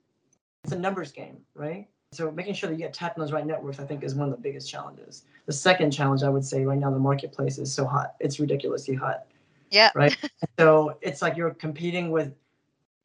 it's 0.64 0.72
a 0.74 0.80
numbers 0.80 1.12
game, 1.12 1.38
right? 1.54 1.88
So 2.16 2.32
making 2.32 2.54
sure 2.54 2.70
that 2.70 2.76
you 2.76 2.82
get 2.82 2.94
tapped 2.94 3.18
on 3.18 3.24
those 3.24 3.32
right 3.32 3.46
networks, 3.46 3.80
I 3.80 3.86
think, 3.86 4.04
is 4.04 4.16
one 4.16 4.30
of 4.30 4.36
the 4.36 4.42
biggest 4.42 4.70
challenges. 4.70 5.24
The 5.46 5.54
second 5.54 5.92
challenge 5.92 6.24
I 6.24 6.30
would 6.30 6.46
say 6.46 6.66
right 6.66 6.78
now, 6.78 6.92
the 6.92 7.00
marketplace 7.00 7.58
is 7.58 7.74
so 7.74 7.86
hot. 7.86 8.16
It's 8.20 8.40
ridiculously 8.40 8.96
hot. 8.96 9.26
Yeah. 9.72 9.92
Right. 9.96 10.16
so 10.60 10.98
it's 11.02 11.22
like 11.22 11.36
you're 11.36 11.54
competing 11.54 12.12
with 12.12 12.34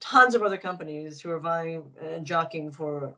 tons 0.01 0.35
of 0.35 0.43
other 0.43 0.57
companies 0.57 1.21
who 1.21 1.31
are 1.31 1.39
vying 1.39 1.83
and 2.01 2.25
jockeying 2.25 2.71
for 2.73 3.15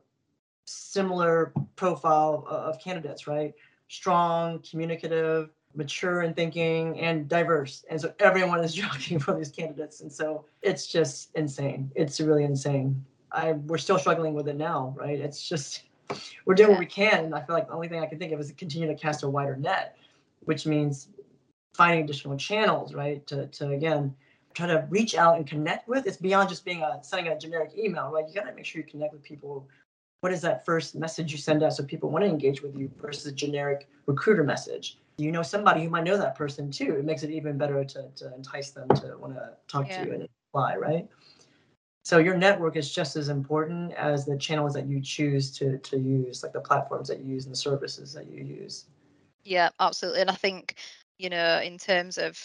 similar 0.65 1.53
profile 1.75 2.45
of 2.49 2.79
candidates, 2.79 3.27
right? 3.27 3.53
Strong, 3.87 4.63
communicative, 4.69 5.49
mature 5.75 6.23
in 6.23 6.33
thinking, 6.33 6.99
and 6.99 7.27
diverse. 7.27 7.83
And 7.89 7.99
so 7.99 8.13
everyone 8.19 8.63
is 8.63 8.73
jockeying 8.81 9.19
for 9.19 9.35
these 9.35 9.49
candidates. 9.49 10.01
And 10.01 10.11
so 10.11 10.45
it's 10.61 10.87
just 10.87 11.33
insane. 11.35 11.91
It's 11.95 12.19
really 12.19 12.43
insane. 12.43 13.03
I 13.33 13.53
we're 13.53 13.77
still 13.77 13.99
struggling 13.99 14.33
with 14.33 14.47
it 14.47 14.55
now, 14.55 14.95
right? 14.97 15.19
It's 15.19 15.47
just 15.47 15.83
we're 16.45 16.55
doing 16.55 16.71
what 16.71 16.79
we 16.79 16.85
can. 16.85 17.25
And 17.25 17.35
I 17.35 17.41
feel 17.41 17.55
like 17.55 17.67
the 17.67 17.73
only 17.73 17.87
thing 17.87 18.01
I 18.01 18.05
can 18.05 18.19
think 18.19 18.31
of 18.31 18.39
is 18.39 18.47
to 18.47 18.53
continue 18.53 18.87
to 18.87 18.95
cast 18.95 19.23
a 19.23 19.29
wider 19.29 19.55
net, 19.55 19.97
which 20.41 20.65
means 20.65 21.09
finding 21.73 22.03
additional 22.03 22.37
channels, 22.37 22.93
right? 22.93 23.25
To 23.27 23.47
to 23.47 23.71
again 23.71 24.15
try 24.53 24.67
to 24.67 24.85
reach 24.89 25.15
out 25.15 25.37
and 25.37 25.47
connect 25.47 25.87
with. 25.87 26.05
It's 26.05 26.17
beyond 26.17 26.49
just 26.49 26.63
being 26.63 26.83
a 26.83 26.99
sending 27.03 27.31
a 27.31 27.37
generic 27.37 27.71
email, 27.77 28.11
right? 28.11 28.25
You 28.27 28.33
gotta 28.33 28.53
make 28.53 28.65
sure 28.65 28.81
you 28.81 28.87
connect 28.87 29.13
with 29.13 29.23
people. 29.23 29.67
What 30.21 30.31
is 30.31 30.41
that 30.41 30.65
first 30.65 30.95
message 30.95 31.31
you 31.31 31.37
send 31.37 31.63
out 31.63 31.73
so 31.73 31.83
people 31.83 32.09
want 32.09 32.23
to 32.23 32.29
engage 32.29 32.61
with 32.61 32.77
you 32.77 32.89
versus 33.01 33.25
a 33.25 33.31
generic 33.31 33.89
recruiter 34.05 34.43
message? 34.43 34.99
You 35.17 35.31
know 35.31 35.43
somebody 35.43 35.83
who 35.83 35.89
might 35.89 36.05
know 36.05 36.17
that 36.17 36.35
person 36.35 36.71
too. 36.71 36.95
It 36.95 37.05
makes 37.05 37.23
it 37.23 37.29
even 37.29 37.57
better 37.57 37.83
to, 37.83 38.07
to 38.15 38.33
entice 38.33 38.71
them 38.71 38.87
to 38.89 39.17
want 39.19 39.35
to 39.35 39.53
talk 39.67 39.87
yeah. 39.87 40.03
to 40.03 40.07
you 40.07 40.13
and 40.13 40.29
apply, 40.49 40.77
right? 40.77 41.07
So 42.03 42.17
your 42.17 42.35
network 42.35 42.75
is 42.75 42.93
just 42.93 43.15
as 43.15 43.29
important 43.29 43.93
as 43.93 44.25
the 44.25 44.37
channels 44.37 44.73
that 44.73 44.87
you 44.87 44.99
choose 44.99 45.51
to 45.57 45.77
to 45.77 45.97
use, 45.97 46.43
like 46.43 46.51
the 46.51 46.59
platforms 46.59 47.07
that 47.07 47.19
you 47.19 47.33
use 47.33 47.45
and 47.45 47.53
the 47.53 47.57
services 47.57 48.13
that 48.13 48.27
you 48.29 48.43
use. 48.43 48.85
Yeah, 49.45 49.69
absolutely. 49.79 50.21
And 50.21 50.29
I 50.29 50.35
think, 50.35 50.75
you 51.17 51.29
know, 51.29 51.61
in 51.61 51.77
terms 51.77 52.17
of 52.17 52.37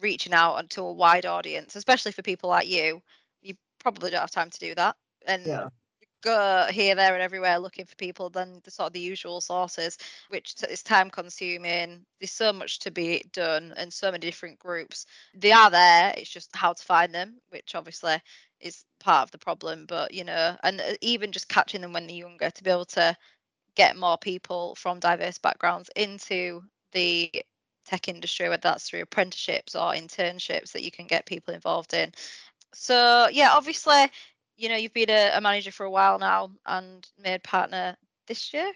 reaching 0.00 0.32
out 0.32 0.68
to 0.70 0.82
a 0.82 0.92
wide 0.92 1.26
audience, 1.26 1.76
especially 1.76 2.12
for 2.12 2.22
people 2.22 2.50
like 2.50 2.68
you, 2.68 3.00
you 3.40 3.54
probably 3.78 4.10
don't 4.10 4.20
have 4.20 4.30
time 4.32 4.50
to 4.50 4.58
do 4.58 4.74
that. 4.74 4.96
And 5.26 5.46
yeah 5.46 5.68
go 6.24 6.66
here, 6.70 6.94
there, 6.94 7.12
and 7.12 7.22
everywhere 7.22 7.58
looking 7.58 7.84
for 7.84 7.94
people 7.96 8.30
than 8.30 8.60
the 8.64 8.70
sort 8.70 8.86
of 8.88 8.92
the 8.94 9.00
usual 9.00 9.40
sources, 9.40 9.98
which 10.30 10.54
is 10.68 10.82
time 10.82 11.10
consuming. 11.10 12.04
There's 12.18 12.32
so 12.32 12.52
much 12.52 12.78
to 12.80 12.90
be 12.90 13.22
done 13.32 13.74
and 13.76 13.92
so 13.92 14.10
many 14.10 14.26
different 14.26 14.58
groups. 14.58 15.04
They 15.34 15.52
are 15.52 15.70
there. 15.70 16.14
It's 16.16 16.30
just 16.30 16.48
how 16.56 16.72
to 16.72 16.82
find 16.82 17.14
them, 17.14 17.36
which 17.50 17.74
obviously 17.74 18.16
is 18.64 18.84
part 18.98 19.22
of 19.22 19.30
the 19.30 19.38
problem. 19.38 19.86
But 19.86 20.12
you 20.12 20.24
know, 20.24 20.56
and 20.64 20.80
uh, 20.80 20.94
even 21.00 21.30
just 21.30 21.48
catching 21.48 21.82
them 21.82 21.92
when 21.92 22.06
they're 22.06 22.16
younger 22.16 22.50
to 22.50 22.64
be 22.64 22.70
able 22.70 22.86
to 22.86 23.16
get 23.76 23.96
more 23.96 24.18
people 24.18 24.74
from 24.76 24.98
diverse 25.00 25.38
backgrounds 25.38 25.90
into 25.96 26.62
the 26.92 27.30
tech 27.86 28.08
industry, 28.08 28.48
whether 28.48 28.60
that's 28.60 28.88
through 28.88 29.02
apprenticeships 29.02 29.74
or 29.74 29.92
internships 29.92 30.72
that 30.72 30.82
you 30.82 30.90
can 30.90 31.06
get 31.06 31.26
people 31.26 31.54
involved 31.54 31.94
in. 31.94 32.12
So 32.72 33.28
yeah, 33.30 33.50
obviously 33.52 34.10
you 34.56 34.68
know, 34.68 34.76
you've 34.76 34.94
been 34.94 35.10
a, 35.10 35.32
a, 35.34 35.40
manager 35.40 35.72
for 35.72 35.84
a 35.84 35.90
while 35.90 36.18
now 36.18 36.50
and 36.66 37.06
made 37.18 37.42
partner 37.42 37.96
this 38.26 38.52
year. 38.52 38.72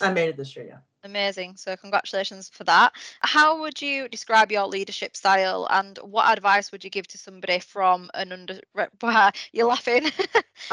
I 0.00 0.12
made 0.12 0.28
it 0.28 0.36
this 0.36 0.54
year, 0.56 0.66
yeah. 0.66 0.78
Amazing. 1.04 1.56
So 1.56 1.76
congratulations 1.76 2.48
for 2.48 2.64
that. 2.64 2.92
How 3.20 3.60
would 3.60 3.82
you 3.82 4.08
describe 4.08 4.52
your 4.52 4.66
leadership 4.66 5.16
style 5.16 5.66
and 5.70 5.98
what 5.98 6.30
advice 6.36 6.70
would 6.70 6.84
you 6.84 6.90
give 6.90 7.08
to 7.08 7.18
somebody 7.18 7.58
from 7.58 8.10
an 8.14 8.32
under 8.32 8.60
you're 9.52 9.66
laughing. 9.66 10.10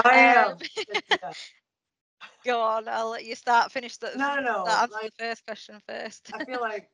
I 0.04 0.18
am. 0.18 0.48
Um, 0.50 0.58
go 2.46 2.62
on, 2.62 2.88
I'll 2.88 3.10
let 3.10 3.26
you 3.26 3.36
start 3.36 3.72
finish 3.72 3.98
the 3.98 4.12
no 4.16 4.36
no 4.36 4.42
no 4.42 4.64
like, 4.64 4.90
the 4.90 5.12
first 5.18 5.46
question 5.46 5.82
first. 5.88 6.30
I 6.34 6.46
feel 6.46 6.62
like 6.62 6.90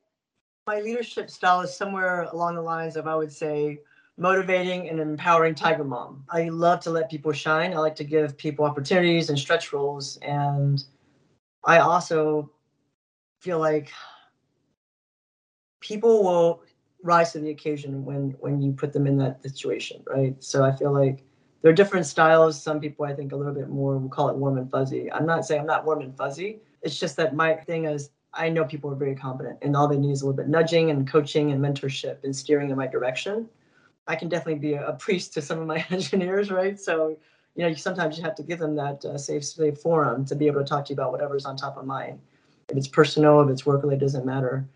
my 0.66 0.80
leadership 0.80 1.30
style 1.30 1.60
is 1.60 1.76
somewhere 1.76 2.22
along 2.22 2.54
the 2.54 2.62
lines 2.62 2.96
of 2.96 3.06
I 3.06 3.14
would 3.14 3.32
say 3.32 3.80
motivating 4.18 4.88
and 4.88 4.98
empowering 4.98 5.54
tiger 5.54 5.84
mom. 5.84 6.24
I 6.30 6.48
love 6.48 6.80
to 6.80 6.90
let 6.90 7.10
people 7.10 7.32
shine. 7.32 7.74
I 7.74 7.78
like 7.78 7.96
to 7.96 8.04
give 8.04 8.36
people 8.36 8.64
opportunities 8.64 9.28
and 9.28 9.38
stretch 9.38 9.72
roles. 9.72 10.16
And 10.18 10.82
I 11.64 11.78
also 11.78 12.50
feel 13.46 13.60
like 13.60 13.92
people 15.80 16.24
will 16.24 16.62
rise 17.04 17.30
to 17.30 17.38
the 17.38 17.50
occasion 17.50 18.04
when 18.04 18.34
when 18.40 18.60
you 18.60 18.72
put 18.72 18.92
them 18.92 19.06
in 19.06 19.16
that 19.18 19.40
situation, 19.40 20.02
right? 20.04 20.34
So 20.42 20.64
I 20.64 20.74
feel 20.74 20.92
like 20.92 21.22
there 21.62 21.70
are 21.70 21.80
different 21.80 22.06
styles. 22.06 22.60
Some 22.60 22.80
people 22.80 23.06
I 23.06 23.14
think 23.14 23.30
a 23.30 23.36
little 23.36 23.54
bit 23.54 23.68
more 23.68 23.96
we'll 23.98 24.08
call 24.08 24.28
it 24.30 24.36
warm 24.36 24.58
and 24.58 24.68
fuzzy. 24.68 25.12
I'm 25.12 25.26
not 25.26 25.46
saying 25.46 25.60
I'm 25.60 25.66
not 25.66 25.84
warm 25.86 26.00
and 26.00 26.16
fuzzy. 26.16 26.58
It's 26.82 26.98
just 26.98 27.16
that 27.18 27.36
my 27.36 27.54
thing 27.54 27.84
is 27.84 28.10
I 28.34 28.48
know 28.48 28.64
people 28.64 28.90
are 28.90 28.96
very 28.96 29.14
competent 29.14 29.58
and 29.62 29.76
all 29.76 29.86
they 29.86 29.96
need 29.96 30.10
is 30.10 30.22
a 30.22 30.26
little 30.26 30.36
bit 30.36 30.48
nudging 30.48 30.90
and 30.90 31.08
coaching 31.08 31.52
and 31.52 31.60
mentorship 31.64 32.24
and 32.24 32.34
steering 32.34 32.70
in 32.70 32.76
my 32.76 32.88
direction. 32.88 33.48
I 34.08 34.16
can 34.16 34.28
definitely 34.28 34.60
be 34.68 34.74
a, 34.74 34.88
a, 34.88 34.92
priest 34.92 35.34
to 35.34 35.42
some 35.42 35.60
of 35.60 35.66
my 35.68 35.84
engineers, 35.90 36.50
right? 36.50 36.78
So, 36.78 37.16
you 37.54 37.62
know, 37.62 37.72
sometimes 37.74 38.18
you 38.18 38.24
have 38.24 38.36
to 38.36 38.42
give 38.42 38.58
them 38.58 38.74
that 38.76 39.04
uh, 39.04 39.18
safe, 39.18 39.44
safe 39.44 39.78
forum 39.78 40.24
to 40.26 40.34
be 40.34 40.46
able 40.48 40.60
to 40.60 40.66
talk 40.66 40.84
to 40.86 40.92
you 40.92 40.94
about 40.94 41.12
whatever's 41.12 41.46
on 41.46 41.56
top 41.56 41.76
of 41.76 41.86
mind. 41.86 42.20
If 42.68 42.76
it's 42.76 42.88
personal, 42.88 43.40
if 43.42 43.50
it's 43.50 43.64
work 43.64 43.82
related, 43.82 44.00
doesn't 44.00 44.26
matter. 44.26 44.66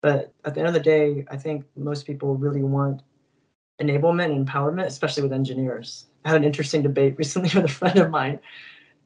But 0.00 0.32
at 0.44 0.54
the 0.54 0.60
end 0.60 0.68
of 0.68 0.74
the 0.74 0.80
day, 0.80 1.24
I 1.30 1.36
think 1.36 1.64
most 1.76 2.06
people 2.06 2.36
really 2.36 2.62
want 2.62 3.02
enablement 3.80 4.32
and 4.32 4.46
empowerment, 4.46 4.86
especially 4.86 5.22
with 5.22 5.32
engineers. 5.32 6.06
I 6.24 6.28
had 6.28 6.36
an 6.36 6.44
interesting 6.44 6.82
debate 6.82 7.14
recently 7.18 7.50
with 7.54 7.70
a 7.70 7.74
friend 7.74 7.98
of 7.98 8.10
mine. 8.10 8.38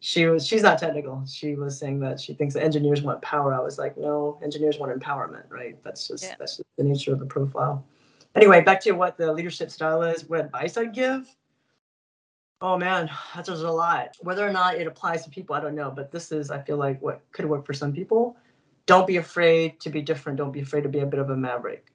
She 0.00 0.26
was 0.26 0.46
she's 0.46 0.62
not 0.62 0.78
technical. 0.78 1.24
She 1.26 1.54
was 1.54 1.78
saying 1.78 2.00
that 2.00 2.20
she 2.20 2.34
thinks 2.34 2.54
that 2.54 2.62
engineers 2.62 3.02
want 3.02 3.22
power. 3.22 3.54
I 3.54 3.60
was 3.60 3.78
like, 3.78 3.96
no, 3.96 4.38
engineers 4.42 4.78
want 4.78 4.98
empowerment, 4.98 5.44
right? 5.48 5.82
That's 5.82 6.08
just 6.08 6.24
yeah. 6.24 6.34
that's 6.38 6.58
just 6.58 6.68
the 6.76 6.84
nature 6.84 7.12
of 7.12 7.18
the 7.18 7.26
profile 7.26 7.84
anyway, 8.36 8.60
back 8.60 8.80
to 8.82 8.92
what 8.92 9.16
the 9.16 9.32
leadership 9.32 9.70
style 9.70 10.02
is, 10.02 10.28
what 10.28 10.40
advice 10.40 10.76
I'd 10.76 10.94
give. 10.94 11.26
Oh 12.60 12.78
man, 12.78 13.10
that's 13.34 13.48
just 13.48 13.62
a 13.62 13.70
lot. 13.70 14.16
Whether 14.20 14.46
or 14.46 14.52
not 14.52 14.76
it 14.76 14.86
applies 14.86 15.24
to 15.24 15.30
people, 15.30 15.54
I 15.54 15.60
don't 15.60 15.74
know. 15.74 15.90
But 15.90 16.10
this 16.10 16.32
is, 16.32 16.50
I 16.50 16.60
feel 16.62 16.78
like, 16.78 17.00
what 17.02 17.20
could 17.32 17.44
work 17.44 17.66
for 17.66 17.74
some 17.74 17.92
people. 17.92 18.36
Don't 18.86 19.06
be 19.06 19.16
afraid 19.16 19.78
to 19.80 19.90
be 19.90 20.00
different. 20.00 20.38
Don't 20.38 20.52
be 20.52 20.60
afraid 20.60 20.82
to 20.82 20.88
be 20.88 21.00
a 21.00 21.06
bit 21.06 21.20
of 21.20 21.30
a 21.30 21.36
maverick. 21.36 21.92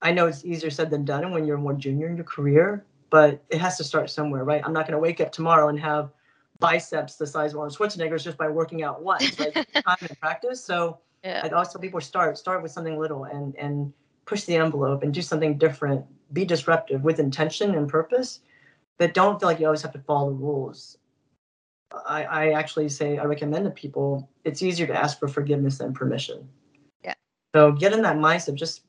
I 0.00 0.12
know 0.12 0.26
it's 0.26 0.44
easier 0.44 0.70
said 0.70 0.90
than 0.90 1.04
done 1.04 1.30
when 1.30 1.44
you're 1.44 1.58
more 1.58 1.74
junior 1.74 2.08
in 2.08 2.16
your 2.16 2.24
career, 2.24 2.84
but 3.10 3.42
it 3.50 3.60
has 3.60 3.76
to 3.76 3.84
start 3.84 4.10
somewhere, 4.10 4.44
right? 4.44 4.62
I'm 4.64 4.72
not 4.72 4.86
going 4.86 4.92
to 4.92 4.98
wake 4.98 5.20
up 5.20 5.32
tomorrow 5.32 5.68
and 5.68 5.78
have 5.80 6.12
biceps 6.58 7.16
the 7.16 7.26
size 7.26 7.52
of 7.52 7.58
Arnold 7.58 7.76
Schwarzenegger's 7.76 8.24
just 8.24 8.38
by 8.38 8.48
working 8.48 8.82
out 8.82 9.02
once, 9.02 9.38
right? 9.38 9.54
Time 9.74 9.96
and 10.00 10.20
practice. 10.20 10.64
So 10.64 10.98
yeah. 11.24 11.42
I'd 11.44 11.52
also 11.52 11.78
people 11.78 12.00
start 12.00 12.38
start 12.38 12.62
with 12.62 12.72
something 12.72 12.98
little 12.98 13.24
and 13.24 13.54
and 13.56 13.92
push 14.24 14.44
the 14.44 14.56
envelope 14.56 15.02
and 15.02 15.12
do 15.12 15.22
something 15.22 15.58
different. 15.58 16.04
Be 16.32 16.44
disruptive 16.44 17.02
with 17.02 17.18
intention 17.18 17.74
and 17.74 17.88
purpose, 17.88 18.40
but 18.98 19.14
don't 19.14 19.38
feel 19.40 19.48
like 19.48 19.60
you 19.60 19.66
always 19.66 19.82
have 19.82 19.92
to 19.92 19.98
follow 20.00 20.30
the 20.30 20.36
rules. 20.36 20.98
I, 22.06 22.24
I 22.24 22.50
actually 22.52 22.88
say 22.88 23.18
I 23.18 23.24
recommend 23.24 23.64
to 23.64 23.70
people 23.70 24.28
it's 24.44 24.62
easier 24.62 24.86
to 24.86 24.94
ask 24.94 25.18
for 25.18 25.28
forgiveness 25.28 25.78
than 25.78 25.92
permission. 25.92 26.48
Yeah. 27.04 27.14
So 27.54 27.72
get 27.72 27.92
in 27.92 28.02
that 28.02 28.16
mindset. 28.16 28.54
Just 28.54 28.82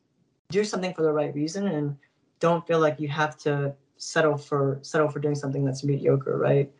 do 0.49 0.63
something 0.63 0.93
for 0.93 1.01
the 1.01 1.11
right 1.11 1.33
reason 1.33 1.67
and 1.67 1.97
don't 2.39 2.65
feel 2.65 2.79
like 2.79 2.99
you 2.99 3.07
have 3.07 3.37
to 3.39 3.73
settle 3.97 4.37
for 4.37 4.79
settle 4.81 5.09
for 5.09 5.19
doing 5.19 5.35
something 5.35 5.65
that's 5.65 5.83
mediocre, 5.83 6.37
right? 6.37 6.71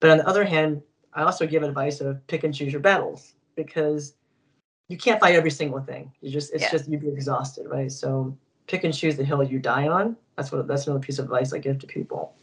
But 0.00 0.10
on 0.10 0.18
the 0.18 0.28
other 0.28 0.44
hand, 0.44 0.82
I 1.12 1.22
also 1.22 1.46
give 1.46 1.62
advice 1.62 2.00
of 2.00 2.24
pick 2.26 2.44
and 2.44 2.54
choose 2.54 2.72
your 2.72 2.80
battles 2.80 3.34
because 3.56 4.14
you 4.88 4.98
can't 4.98 5.20
fight 5.20 5.34
every 5.34 5.50
single 5.50 5.80
thing. 5.80 6.12
You 6.20 6.30
just 6.30 6.52
it's 6.52 6.62
yeah. 6.62 6.70
just 6.70 6.88
you'd 6.88 7.00
be 7.00 7.08
exhausted, 7.08 7.66
right? 7.68 7.90
So 7.90 8.36
pick 8.66 8.84
and 8.84 8.94
choose 8.94 9.16
the 9.16 9.24
hill 9.24 9.42
you 9.42 9.58
die 9.58 9.88
on. 9.88 10.16
That's 10.36 10.52
what 10.52 10.66
that's 10.66 10.86
another 10.86 11.00
piece 11.00 11.18
of 11.18 11.26
advice 11.26 11.52
I 11.52 11.58
give 11.58 11.78
to 11.80 11.86
people. 11.86 12.34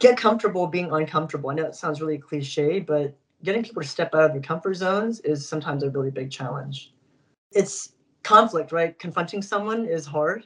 Get 0.00 0.16
comfortable 0.16 0.66
being 0.66 0.90
uncomfortable. 0.90 1.50
I 1.50 1.54
know 1.54 1.66
it 1.66 1.74
sounds 1.74 2.00
really 2.00 2.18
cliche, 2.18 2.80
but 2.80 3.16
getting 3.44 3.62
people 3.62 3.82
to 3.82 3.88
step 3.88 4.14
out 4.14 4.22
of 4.22 4.32
their 4.32 4.42
comfort 4.42 4.74
zones 4.74 5.20
is 5.20 5.48
sometimes 5.48 5.82
a 5.82 5.90
really 5.90 6.10
big 6.10 6.30
challenge. 6.30 6.92
It's 7.52 7.92
conflict, 8.22 8.72
right? 8.72 8.98
Confronting 8.98 9.42
someone 9.42 9.86
is 9.86 10.04
hard. 10.06 10.44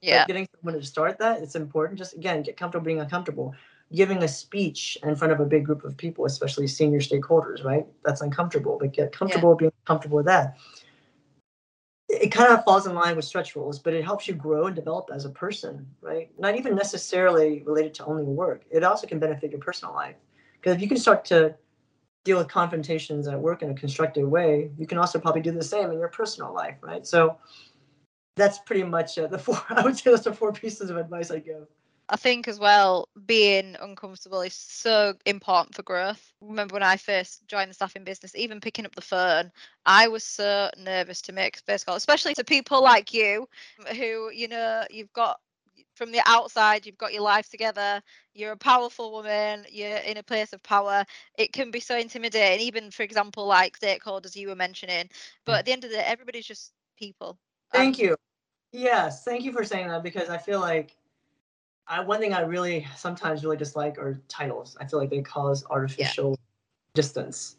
Yeah. 0.00 0.26
getting 0.26 0.48
someone 0.56 0.80
to 0.80 0.84
start 0.84 1.16
that, 1.20 1.42
it's 1.42 1.54
important. 1.54 1.96
Just 1.96 2.14
again, 2.14 2.42
get 2.42 2.56
comfortable 2.56 2.84
being 2.84 2.98
uncomfortable 2.98 3.54
giving 3.94 4.22
a 4.22 4.28
speech 4.28 4.98
in 5.02 5.14
front 5.14 5.32
of 5.32 5.40
a 5.40 5.44
big 5.44 5.64
group 5.64 5.84
of 5.84 5.96
people, 5.96 6.24
especially 6.24 6.66
senior 6.66 7.00
stakeholders, 7.00 7.64
right? 7.64 7.86
That's 8.04 8.20
uncomfortable, 8.20 8.78
but 8.80 8.92
get 8.92 9.12
comfortable 9.12 9.50
yeah. 9.50 9.56
being 9.60 9.72
comfortable 9.86 10.16
with 10.16 10.26
that. 10.26 10.56
It 12.22 12.30
kind 12.30 12.52
of 12.52 12.64
falls 12.64 12.86
in 12.86 12.94
line 12.94 13.16
with 13.16 13.24
stretch 13.24 13.56
rules, 13.56 13.80
but 13.80 13.94
it 13.94 14.04
helps 14.04 14.28
you 14.28 14.34
grow 14.34 14.66
and 14.66 14.76
develop 14.76 15.10
as 15.12 15.24
a 15.24 15.30
person, 15.30 15.84
right? 16.00 16.30
Not 16.38 16.56
even 16.56 16.76
necessarily 16.76 17.64
related 17.66 17.94
to 17.94 18.04
only 18.04 18.22
work. 18.22 18.62
It 18.70 18.84
also 18.84 19.08
can 19.08 19.18
benefit 19.18 19.50
your 19.50 19.58
personal 19.58 19.92
life. 19.92 20.14
Because 20.54 20.76
if 20.76 20.80
you 20.80 20.86
can 20.86 20.98
start 20.98 21.24
to 21.26 21.56
deal 22.22 22.38
with 22.38 22.46
confrontations 22.46 23.26
at 23.26 23.36
work 23.36 23.62
in 23.62 23.70
a 23.70 23.74
constructive 23.74 24.28
way, 24.28 24.70
you 24.78 24.86
can 24.86 24.98
also 24.98 25.18
probably 25.18 25.42
do 25.42 25.50
the 25.50 25.64
same 25.64 25.90
in 25.90 25.98
your 25.98 26.06
personal 26.06 26.54
life, 26.54 26.76
right? 26.80 27.04
So 27.04 27.38
that's 28.36 28.60
pretty 28.60 28.84
much 28.84 29.18
uh, 29.18 29.26
the 29.26 29.38
four, 29.46 29.60
I 29.68 29.82
would 29.82 29.96
say 29.96 30.12
that's 30.12 30.22
the 30.22 30.32
four 30.32 30.52
pieces 30.52 30.90
of 30.90 30.98
advice 30.98 31.32
I 31.32 31.40
give. 31.40 31.66
I 32.12 32.16
think 32.16 32.46
as 32.46 32.58
well, 32.58 33.08
being 33.24 33.74
uncomfortable 33.80 34.42
is 34.42 34.52
so 34.52 35.14
important 35.24 35.74
for 35.74 35.82
growth. 35.82 36.30
Remember 36.42 36.74
when 36.74 36.82
I 36.82 36.98
first 36.98 37.48
joined 37.48 37.70
the 37.70 37.74
staffing 37.74 38.04
business, 38.04 38.34
even 38.34 38.60
picking 38.60 38.84
up 38.84 38.94
the 38.94 39.00
phone, 39.00 39.50
I 39.86 40.08
was 40.08 40.22
so 40.22 40.70
nervous 40.76 41.22
to 41.22 41.32
make 41.32 41.56
first 41.66 41.86
call, 41.86 41.96
especially 41.96 42.34
to 42.34 42.44
people 42.44 42.82
like 42.82 43.14
you, 43.14 43.48
who 43.96 44.30
you 44.30 44.46
know 44.46 44.84
you've 44.90 45.12
got 45.14 45.40
from 45.94 46.12
the 46.12 46.20
outside, 46.26 46.84
you've 46.84 46.98
got 46.98 47.14
your 47.14 47.22
life 47.22 47.48
together. 47.48 48.02
You're 48.34 48.52
a 48.52 48.58
powerful 48.58 49.10
woman. 49.10 49.64
You're 49.70 49.96
in 49.96 50.18
a 50.18 50.22
place 50.22 50.52
of 50.52 50.62
power. 50.62 51.06
It 51.38 51.54
can 51.54 51.70
be 51.70 51.80
so 51.80 51.96
intimidating, 51.96 52.66
even 52.66 52.90
for 52.90 53.04
example, 53.04 53.46
like 53.46 53.80
stakeholders 53.80 54.36
you 54.36 54.48
were 54.48 54.54
mentioning. 54.54 55.08
But 55.46 55.60
at 55.60 55.64
the 55.64 55.72
end 55.72 55.84
of 55.84 55.90
the 55.90 55.96
day, 55.96 56.04
everybody's 56.04 56.46
just 56.46 56.72
people. 56.98 57.38
Thank 57.72 57.98
um, 57.98 58.04
you. 58.04 58.16
Yes, 58.72 59.24
thank 59.24 59.44
you 59.44 59.52
for 59.52 59.64
saying 59.64 59.88
that 59.88 60.02
because 60.02 60.28
I 60.28 60.36
feel 60.36 60.60
like 60.60 60.94
I, 61.86 62.00
one 62.00 62.20
thing 62.20 62.32
I 62.32 62.40
really 62.40 62.86
sometimes 62.96 63.42
really 63.42 63.56
dislike 63.56 63.98
are 63.98 64.20
titles. 64.28 64.76
I 64.80 64.86
feel 64.86 64.98
like 64.98 65.10
they 65.10 65.20
cause 65.20 65.64
artificial 65.68 66.30
yeah. 66.30 66.36
distance. 66.94 67.56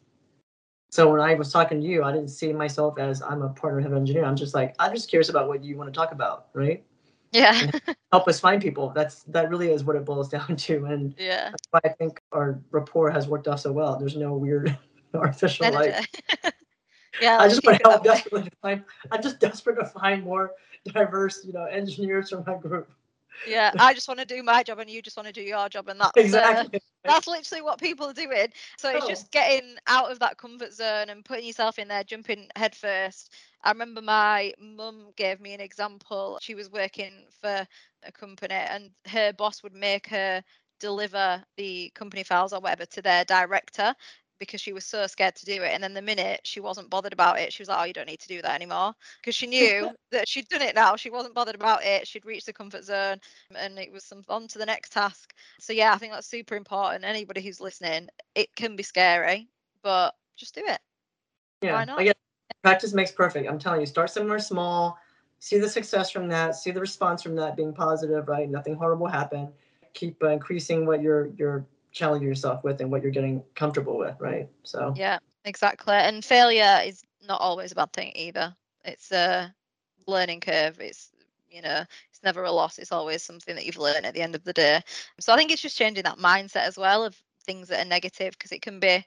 So 0.92 1.12
when 1.12 1.22
I 1.22 1.34
was 1.34 1.52
talking 1.52 1.82
to 1.82 1.88
you, 1.88 2.04
I 2.04 2.12
didn't 2.12 2.30
see 2.30 2.54
myself 2.54 3.00
as 3.00 3.22
I'm 3.22 3.42
a 3.42 3.50
partner 3.50 3.82
head 3.82 3.94
engineer. 3.94 4.26
I'm 4.26 4.36
just 4.36 4.54
like 4.54 4.76
I'm 4.80 4.94
just 4.94 5.10
curious 5.10 5.30
about 5.30 5.48
what 5.48 5.64
you 5.64 5.76
want 5.78 5.92
to 5.92 5.98
talk 5.98 6.12
about, 6.12 6.48
right? 6.54 6.84
Yeah. 7.32 7.72
help 8.12 8.28
us 8.28 8.40
find 8.40 8.62
people. 8.62 8.90
That's 8.90 9.24
that 9.24 9.50
really 9.50 9.72
is 9.72 9.84
what 9.84 9.96
it 9.96 10.06
boils 10.06 10.30
down 10.38 10.56
to, 10.56 10.86
and 10.86 11.16
yeah, 11.18 11.50
that's 11.50 11.68
why 11.72 11.80
I 11.84 11.90
think 11.90 12.22
our 12.32 12.60
rapport 12.72 13.10
has 13.10 13.28
worked 13.28 13.48
out 13.48 13.60
so 13.60 13.72
well. 13.72 13.98
There's 13.98 14.16
no 14.16 14.36
weird 14.36 14.78
artificial 15.16 15.72
like. 15.74 15.96
yeah. 17.22 17.40
I 17.40 17.48
just 17.48 17.66
want 17.66 17.80
to 17.80 17.90
help 17.90 18.04
desperately 18.04 18.50
to 18.50 18.56
find. 18.62 18.84
I'm 19.12 19.22
just 19.22 19.40
desperate 19.40 19.80
to 19.80 19.86
find 19.86 20.24
more 20.24 20.52
diverse, 20.86 21.44
you 21.44 21.54
know, 21.54 21.66
engineers 21.66 22.30
from 22.30 22.44
my 22.46 22.56
group 22.56 22.92
yeah 23.46 23.72
i 23.80 23.94
just 23.94 24.08
want 24.08 24.20
to 24.20 24.26
do 24.26 24.42
my 24.44 24.64
job 24.64 24.80
and 24.80 24.90
you 24.90 25.02
just 25.02 25.18
want 25.18 25.28
to 25.28 25.34
do 25.34 25.42
your 25.42 25.68
job 25.70 25.88
and 25.90 26.00
that's 26.00 26.18
exactly. 26.18 26.66
uh, 26.76 26.80
that's 27.06 27.28
literally 27.28 27.62
what 27.62 27.82
people 27.82 28.08
are 28.08 28.14
doing. 28.14 28.48
So 28.78 28.90
it's 28.90 29.08
just 29.08 29.32
getting 29.32 29.76
out 29.88 30.10
of 30.10 30.20
that 30.20 30.38
comfort 30.38 30.74
zone 30.74 31.10
and 31.10 31.26
putting 31.26 31.46
yourself 31.46 31.78
in 31.78 31.90
there 31.90 32.04
jumping 32.04 32.48
headfirst 32.56 33.34
i 33.64 33.72
remember 33.72 34.02
my 34.02 34.54
mum 34.60 35.12
gave 35.16 35.40
me 35.40 35.54
an 35.54 35.62
example. 35.62 36.38
She 36.42 36.56
was 36.56 36.72
working 36.72 37.26
for 37.42 37.66
a 38.04 38.12
company 38.12 38.56
and 38.56 38.92
her 39.08 39.34
boss 39.34 39.64
would 39.64 39.74
make 39.74 40.08
her 40.08 40.44
deliver 40.80 41.42
the 41.56 41.92
company 41.96 42.24
files 42.24 42.52
or 42.52 42.60
whatever 42.60 42.86
to 42.86 43.02
their 43.02 43.24
director 43.24 43.96
because 44.40 44.62
she 44.62 44.74
was 44.74 44.86
so 44.86 45.08
scared 45.08 45.36
to 45.36 45.46
do 45.46 45.64
it. 45.64 45.72
And 45.74 45.84
then 45.84 45.94
the 45.94 46.02
minute 46.02 46.42
she 46.44 46.60
wasn't 46.60 46.90
bothered 46.90 47.14
about 47.14 47.40
it, 47.40 47.54
she 47.54 47.62
was 47.62 47.70
like, 47.70 47.80
"Oh, 47.80 47.84
you 47.84 47.94
don't 47.94 48.08
need 48.08 48.20
to 48.20 48.28
do 48.28 48.42
that 48.42 48.56
anymore," 48.56 48.94
because 49.22 49.36
she 49.36 49.48
knew 49.48 49.90
that 50.12 50.28
she'd 50.28 50.48
done 50.50 50.62
it 50.62 50.76
now. 50.76 50.96
She 50.96 51.10
wasn't 51.10 51.36
bothered 51.36 51.56
about 51.56 51.84
it. 51.84 52.08
She'd 52.08 52.26
reached 52.26 52.46
the 52.46 52.54
comfort 52.54 52.84
zone, 52.84 53.20
and 53.56 53.78
it 53.80 53.92
was 53.92 54.04
some 54.04 54.24
on 54.30 54.48
to 54.50 54.58
the 54.58 54.66
next 54.66 54.92
task. 54.92 55.34
So 55.60 55.74
yeah, 55.74 55.94
I 55.94 55.98
think 55.98 56.14
that's 56.14 56.28
super 56.28 56.56
important. 56.56 57.06
Anybody 57.06 57.42
who's 57.42 57.62
listening, 57.62 58.10
it 58.36 58.56
can 58.56 58.76
be 58.76 58.84
scary, 58.84 59.48
but 59.82 60.16
just 60.36 60.56
do 60.56 60.62
it. 60.66 60.80
Yeah, 61.62 61.74
Why 61.74 61.86
not? 61.86 62.02
Again, 62.02 62.14
practice 62.64 62.94
makes 62.94 63.12
perfect. 63.12 63.50
I'm 63.50 63.60
telling 63.60 63.82
you, 63.82 63.86
start 63.86 64.10
somewhere 64.10 64.40
small. 64.40 64.98
See 65.40 65.60
the 65.60 65.70
success 65.70 66.10
from 66.10 66.30
that. 66.30 66.56
See 66.56 66.72
the 66.72 66.80
response 66.80 67.22
from 67.22 67.36
that 67.36 67.56
being 67.56 67.74
positive. 67.74 68.28
Right, 68.28 68.50
nothing 68.50 68.76
horrible 68.76 69.08
happened. 69.08 69.50
Keep 69.94 70.24
uh, 70.24 70.30
increasing 70.30 70.86
what 70.86 71.02
you're 71.02 71.28
you're 71.38 71.66
challenge 71.94 72.24
yourself 72.24 72.64
with 72.64 72.82
and 72.82 72.92
what 72.92 73.02
you're 73.02 73.12
getting 73.12 73.44
comfortable 73.56 73.98
with, 73.98 74.16
right? 74.20 74.50
So 74.64 74.94
yeah, 74.98 75.20
exactly. 75.46 75.94
And 75.94 76.26
failure 76.26 76.82
is 76.84 77.04
not 77.26 77.40
always 77.40 77.72
a 77.72 77.76
bad 77.76 77.94
thing 77.94 78.12
either. 78.16 78.56
It's 78.84 79.12
a 79.12 79.54
learning 80.08 80.42
curve. 80.42 80.80
It's 80.80 81.10
you 81.50 81.62
know, 81.62 81.86
it's 82.10 82.24
never 82.24 82.44
a 82.44 82.52
loss. 82.52 82.80
It's 82.80 82.92
always 82.92 83.22
something 83.22 83.56
that 83.56 83.66
you've 83.66 83.78
learned 83.78 84.08
at 84.08 84.16
the 84.16 84.22
end 84.24 84.34
of 84.34 84.44
the 84.44 84.54
day. 84.54 84.82
So 85.20 85.32
I 85.32 85.38
think 85.38 85.52
it's 85.52 85.62
just 85.62 85.78
changing 85.78 86.04
that 86.04 86.18
mindset 86.18 86.66
as 86.66 86.78
well 86.78 87.06
of 87.06 87.16
things 87.46 87.68
that 87.68 87.86
are 87.86 87.90
negative 87.90 88.32
because 88.32 88.52
it 88.52 88.64
can 88.64 88.80
be 88.80 89.06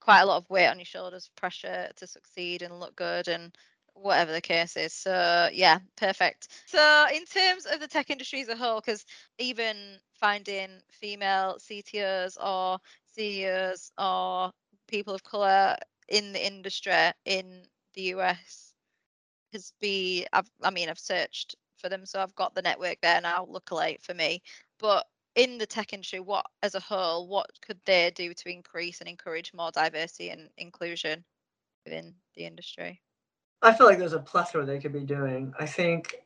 quite 0.00 0.20
a 0.20 0.26
lot 0.26 0.36
of 0.36 0.48
weight 0.48 0.68
on 0.68 0.78
your 0.78 0.84
shoulders, 0.84 1.30
pressure 1.36 1.90
to 1.96 2.06
succeed 2.06 2.62
and 2.62 2.78
look 2.78 2.94
good 2.94 3.26
and 3.26 3.56
whatever 4.00 4.32
the 4.32 4.40
case 4.40 4.76
is. 4.76 4.92
So 4.92 5.48
yeah, 5.52 5.78
perfect. 5.96 6.48
So 6.66 7.06
in 7.14 7.24
terms 7.24 7.66
of 7.66 7.80
the 7.80 7.88
tech 7.88 8.10
industry 8.10 8.40
as 8.40 8.48
a 8.48 8.56
whole, 8.56 8.80
because 8.80 9.04
even 9.38 9.76
finding 10.14 10.68
female 10.90 11.58
CTOs 11.58 12.36
or 12.42 12.78
CEOs 13.14 13.92
or 13.98 14.50
people 14.88 15.14
of 15.14 15.22
color 15.22 15.76
in 16.08 16.32
the 16.32 16.44
industry 16.44 16.92
in 17.24 17.62
the 17.94 18.02
US 18.14 18.74
has 19.52 19.72
been 19.80 20.26
I've, 20.32 20.50
I 20.62 20.70
mean 20.70 20.88
I've 20.88 20.98
searched 20.98 21.56
for 21.78 21.88
them 21.88 22.04
so 22.04 22.20
I've 22.20 22.34
got 22.34 22.54
the 22.54 22.62
network 22.62 22.98
there 23.00 23.20
now 23.20 23.46
luckily 23.48 23.98
for 24.02 24.14
me 24.14 24.42
but 24.78 25.06
in 25.36 25.58
the 25.58 25.66
tech 25.66 25.92
industry 25.92 26.20
what 26.20 26.46
as 26.62 26.74
a 26.74 26.80
whole 26.80 27.28
what 27.28 27.50
could 27.62 27.78
they 27.86 28.10
do 28.14 28.34
to 28.34 28.50
increase 28.50 29.00
and 29.00 29.08
encourage 29.08 29.52
more 29.54 29.70
diversity 29.70 30.30
and 30.30 30.48
inclusion 30.58 31.24
within 31.84 32.14
the 32.36 32.44
industry 32.44 33.00
I 33.62 33.74
feel 33.74 33.86
like 33.86 33.98
there's 33.98 34.14
a 34.14 34.18
plethora 34.18 34.64
they 34.64 34.78
could 34.78 34.92
be 34.92 35.00
doing. 35.00 35.52
I 35.58 35.66
think 35.66 36.16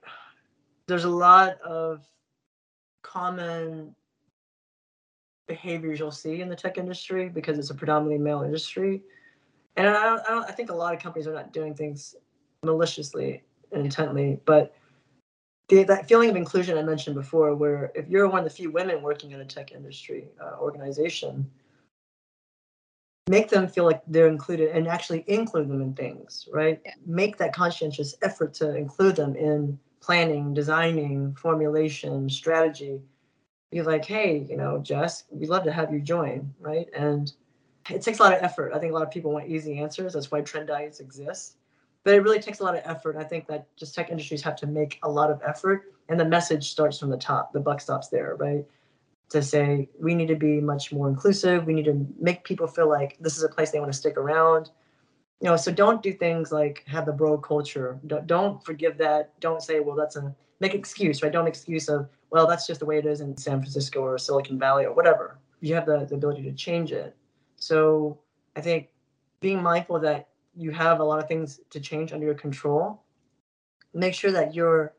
there's 0.86 1.04
a 1.04 1.10
lot 1.10 1.60
of 1.62 2.06
common 3.02 3.94
behaviors 5.48 5.98
you'll 5.98 6.10
see 6.10 6.40
in 6.40 6.48
the 6.48 6.56
tech 6.56 6.78
industry 6.78 7.28
because 7.28 7.58
it's 7.58 7.70
a 7.70 7.74
predominantly 7.74 8.18
male 8.18 8.42
industry. 8.42 9.02
And 9.76 9.88
I, 9.88 9.92
don't, 9.92 10.20
I, 10.20 10.30
don't, 10.30 10.44
I 10.48 10.52
think 10.52 10.70
a 10.70 10.74
lot 10.74 10.94
of 10.94 11.00
companies 11.00 11.26
are 11.26 11.34
not 11.34 11.52
doing 11.52 11.74
things 11.74 12.14
maliciously 12.62 13.42
and 13.72 13.84
intently, 13.84 14.38
but 14.44 14.74
the, 15.68 15.82
that 15.84 16.06
feeling 16.08 16.30
of 16.30 16.36
inclusion 16.36 16.78
I 16.78 16.82
mentioned 16.82 17.16
before, 17.16 17.54
where 17.54 17.90
if 17.94 18.08
you're 18.08 18.28
one 18.28 18.40
of 18.40 18.44
the 18.44 18.50
few 18.50 18.70
women 18.70 19.02
working 19.02 19.32
in 19.32 19.40
a 19.40 19.44
tech 19.44 19.72
industry 19.72 20.28
uh, 20.40 20.56
organization, 20.60 21.50
make 23.28 23.48
them 23.48 23.66
feel 23.66 23.84
like 23.84 24.02
they're 24.06 24.28
included 24.28 24.70
and 24.70 24.86
actually 24.86 25.24
include 25.26 25.68
them 25.68 25.80
in 25.80 25.94
things, 25.94 26.48
right? 26.52 26.80
Yeah. 26.84 26.92
Make 27.06 27.38
that 27.38 27.54
conscientious 27.54 28.14
effort 28.22 28.52
to 28.54 28.76
include 28.76 29.16
them 29.16 29.34
in 29.34 29.78
planning, 30.00 30.52
designing, 30.52 31.34
formulation, 31.34 32.28
strategy. 32.28 33.00
Be 33.70 33.82
like, 33.82 34.04
hey, 34.04 34.46
you 34.48 34.56
know, 34.56 34.78
Jess, 34.78 35.24
we'd 35.30 35.48
love 35.48 35.64
to 35.64 35.72
have 35.72 35.92
you 35.92 36.00
join, 36.00 36.52
right? 36.60 36.86
And 36.94 37.32
it 37.90 38.02
takes 38.02 38.18
a 38.18 38.22
lot 38.22 38.34
of 38.34 38.42
effort. 38.42 38.72
I 38.74 38.78
think 38.78 38.92
a 38.92 38.94
lot 38.94 39.02
of 39.02 39.10
people 39.10 39.32
want 39.32 39.48
easy 39.48 39.78
answers. 39.78 40.12
That's 40.12 40.30
why 40.30 40.42
trend 40.42 40.68
diets 40.68 41.00
exist. 41.00 41.56
But 42.02 42.14
it 42.14 42.20
really 42.20 42.40
takes 42.40 42.60
a 42.60 42.64
lot 42.64 42.76
of 42.76 42.82
effort. 42.84 43.16
I 43.16 43.24
think 43.24 43.46
that 43.46 43.66
just 43.76 43.94
tech 43.94 44.10
industries 44.10 44.42
have 44.42 44.56
to 44.56 44.66
make 44.66 44.98
a 45.02 45.10
lot 45.10 45.30
of 45.30 45.40
effort 45.46 45.94
and 46.10 46.20
the 46.20 46.24
message 46.24 46.70
starts 46.70 46.98
from 46.98 47.08
the 47.08 47.16
top. 47.16 47.52
The 47.52 47.60
buck 47.60 47.80
stops 47.80 48.08
there, 48.08 48.36
right? 48.36 48.64
To 49.34 49.42
say 49.42 49.88
we 49.98 50.14
need 50.14 50.28
to 50.28 50.36
be 50.36 50.60
much 50.60 50.92
more 50.92 51.08
inclusive. 51.08 51.66
We 51.66 51.74
need 51.74 51.86
to 51.86 52.06
make 52.20 52.44
people 52.44 52.68
feel 52.68 52.88
like 52.88 53.16
this 53.18 53.36
is 53.36 53.42
a 53.42 53.48
place 53.48 53.72
they 53.72 53.80
want 53.80 53.92
to 53.92 53.98
stick 53.98 54.16
around. 54.16 54.70
You 55.40 55.48
know, 55.48 55.56
so 55.56 55.72
don't 55.72 56.04
do 56.04 56.12
things 56.12 56.52
like 56.52 56.84
have 56.86 57.04
the 57.04 57.12
bro 57.12 57.36
culture. 57.36 57.98
Don't, 58.06 58.28
don't 58.28 58.64
forgive 58.64 58.96
that. 58.98 59.32
Don't 59.40 59.60
say, 59.60 59.80
well, 59.80 59.96
that's 59.96 60.14
a 60.14 60.32
make 60.60 60.72
excuse, 60.72 61.20
right? 61.20 61.32
Don't 61.32 61.48
excuse 61.48 61.88
of, 61.88 62.08
well, 62.30 62.46
that's 62.46 62.64
just 62.64 62.78
the 62.78 62.86
way 62.86 62.96
it 62.96 63.06
is 63.06 63.20
in 63.20 63.36
San 63.36 63.58
Francisco 63.58 64.02
or 64.02 64.18
Silicon 64.18 64.56
Valley 64.56 64.84
or 64.84 64.94
whatever. 64.94 65.40
You 65.60 65.74
have 65.74 65.86
the, 65.86 66.06
the 66.08 66.14
ability 66.14 66.42
to 66.44 66.52
change 66.52 66.92
it. 66.92 67.16
So 67.56 68.20
I 68.54 68.60
think 68.60 68.90
being 69.40 69.60
mindful 69.60 69.98
that 69.98 70.28
you 70.54 70.70
have 70.70 71.00
a 71.00 71.04
lot 71.04 71.18
of 71.18 71.26
things 71.26 71.58
to 71.70 71.80
change 71.80 72.12
under 72.12 72.24
your 72.24 72.36
control, 72.36 73.02
make 73.94 74.14
sure 74.14 74.30
that 74.30 74.54
you're 74.54 74.94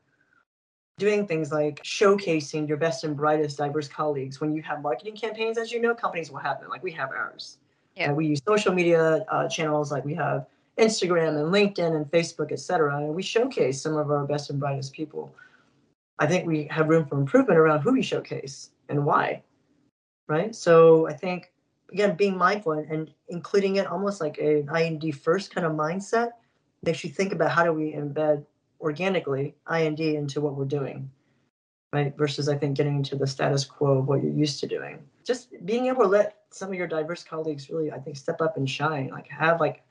doing 0.97 1.27
things 1.27 1.51
like 1.51 1.83
showcasing 1.83 2.67
your 2.67 2.77
best 2.77 3.03
and 3.03 3.15
brightest 3.15 3.57
diverse 3.57 3.87
colleagues. 3.87 4.39
When 4.39 4.53
you 4.53 4.61
have 4.63 4.81
marketing 4.81 5.15
campaigns, 5.15 5.57
as 5.57 5.71
you 5.71 5.81
know, 5.81 5.93
companies 5.93 6.31
will 6.31 6.39
have 6.39 6.59
them, 6.59 6.69
like 6.69 6.83
we 6.83 6.91
have 6.91 7.11
ours. 7.11 7.57
Yeah. 7.95 8.11
we 8.11 8.27
use 8.27 8.41
social 8.45 8.73
media 8.73 9.25
uh, 9.29 9.47
channels 9.47 9.91
like 9.91 10.03
we 10.03 10.13
have 10.15 10.47
Instagram 10.77 11.29
and 11.29 11.53
LinkedIn 11.53 11.95
and 11.95 12.05
Facebook, 12.11 12.51
et 12.51 12.59
cetera. 12.59 12.97
And 12.97 13.15
we 13.15 13.23
showcase 13.23 13.81
some 13.81 13.95
of 13.95 14.11
our 14.11 14.25
best 14.25 14.49
and 14.49 14.59
brightest 14.59 14.93
people. 14.93 15.33
I 16.19 16.27
think 16.27 16.45
we 16.45 16.65
have 16.65 16.89
room 16.89 17.05
for 17.05 17.17
improvement 17.17 17.57
around 17.57 17.81
who 17.81 17.93
we 17.93 18.01
showcase 18.01 18.71
and 18.89 19.05
why. 19.05 19.41
Right. 20.27 20.55
So 20.55 21.07
I 21.07 21.13
think 21.13 21.51
again, 21.91 22.15
being 22.15 22.37
mindful 22.37 22.73
and, 22.73 22.91
and 22.91 23.11
including 23.29 23.77
it 23.77 23.87
almost 23.87 24.19
like 24.19 24.37
an 24.37 24.67
IND 24.75 25.15
first 25.15 25.53
kind 25.53 25.65
of 25.65 25.73
mindset 25.73 26.31
makes 26.83 27.03
you 27.03 27.09
think 27.09 27.31
about 27.31 27.51
how 27.51 27.63
do 27.63 27.71
we 27.71 27.93
embed 27.93 28.45
organically 28.85 29.55
IND 29.69 29.99
into 29.99 30.39
what 30.39 30.55
we're 30.55 30.65
doing, 30.65 31.09
right? 31.91 32.15
Versus 32.17 32.47
I 32.47 32.57
think 32.57 32.77
getting 32.77 32.95
into 32.95 33.15
the 33.15 33.27
status 33.27 33.65
quo 33.65 33.99
of 33.99 34.07
what 34.07 34.23
you're 34.23 34.31
used 34.31 34.59
to 34.61 34.67
doing. 34.67 34.99
Just 35.25 35.49
being 35.65 35.87
able 35.87 36.03
to 36.03 36.07
let 36.07 36.37
some 36.51 36.69
of 36.69 36.75
your 36.75 36.87
diverse 36.87 37.23
colleagues 37.23 37.69
really, 37.69 37.91
I 37.91 37.99
think, 37.99 38.15
step 38.15 38.41
up 38.41 38.57
and 38.57 38.69
shine. 38.69 39.09
Like 39.09 39.27
have 39.27 39.59
like 39.59 39.83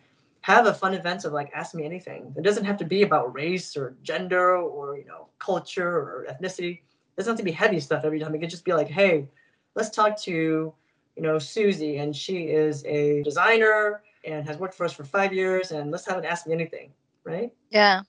have 0.42 0.66
a 0.66 0.74
fun 0.74 0.94
event 0.94 1.24
of 1.24 1.33
like 1.33 1.50
ask 1.54 1.74
me 1.74 1.85
anything. 1.85 2.33
It 2.37 2.42
doesn't 2.42 2.64
have 2.64 2.78
to 2.78 2.85
be 2.85 3.02
about 3.02 3.35
race 3.35 3.76
or 3.76 3.96
gender 4.02 4.57
or 4.57 4.96
you 4.96 5.04
know 5.04 5.28
culture 5.38 5.88
or 5.88 6.26
ethnicity. 6.30 6.78
It 6.78 7.16
doesn't 7.16 7.33
have 7.33 7.38
to 7.38 7.44
be 7.44 7.52
heavy 7.52 7.80
stuff 7.80 8.04
every 8.04 8.20
time. 8.20 8.35
It 8.35 8.38
could 8.38 8.50
just 8.50 8.64
be 8.64 8.72
like, 8.72 8.88
hey, 8.88 9.28
let's 9.74 9.90
talk 9.90 10.18
to 10.22 10.74
you 11.16 11.22
know, 11.22 11.38
Susie, 11.38 11.98
and 11.98 12.14
she 12.14 12.44
is 12.44 12.85
a 12.87 13.22
designer 13.22 14.02
and 14.24 14.46
has 14.46 14.57
worked 14.59 14.74
for 14.74 14.85
us 14.85 14.92
for 14.92 15.04
five 15.04 15.33
years. 15.33 15.70
And 15.70 15.90
let's 15.90 16.07
have 16.07 16.18
it 16.18 16.24
ask 16.24 16.46
me 16.46 16.52
anything, 16.52 16.90
right? 17.24 17.52
Yeah. 17.70 18.02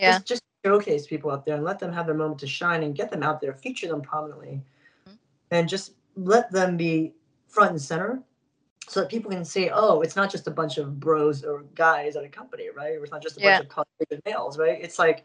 Yeah. 0.00 0.12
Just, 0.12 0.26
just 0.26 0.42
showcase 0.64 1.06
people 1.06 1.30
out 1.30 1.44
there 1.44 1.56
and 1.56 1.64
let 1.64 1.78
them 1.78 1.92
have 1.92 2.06
their 2.06 2.14
moment 2.14 2.40
to 2.40 2.46
shine 2.46 2.82
and 2.82 2.94
get 2.94 3.10
them 3.10 3.22
out 3.22 3.40
there, 3.40 3.54
feature 3.54 3.88
them 3.88 4.02
prominently, 4.02 4.62
mm-hmm. 5.06 5.14
and 5.50 5.68
just 5.68 5.94
let 6.16 6.50
them 6.50 6.76
be 6.76 7.12
front 7.48 7.72
and 7.72 7.80
center 7.80 8.22
so 8.88 9.00
that 9.00 9.08
people 9.08 9.30
can 9.30 9.44
say, 9.44 9.70
oh, 9.72 10.00
it's 10.00 10.16
not 10.16 10.30
just 10.30 10.46
a 10.46 10.50
bunch 10.50 10.78
of 10.78 10.98
bros 10.98 11.44
or 11.44 11.64
guys 11.74 12.16
at 12.16 12.24
a 12.24 12.28
company, 12.28 12.68
right? 12.74 12.96
Or 12.96 13.02
it's 13.02 13.12
not 13.12 13.22
just 13.22 13.38
a 13.38 13.40
yeah. 13.40 13.58
bunch 13.58 13.68
of 13.68 13.70
college 13.70 14.22
males, 14.24 14.58
right? 14.58 14.78
It's 14.82 14.98
like, 14.98 15.24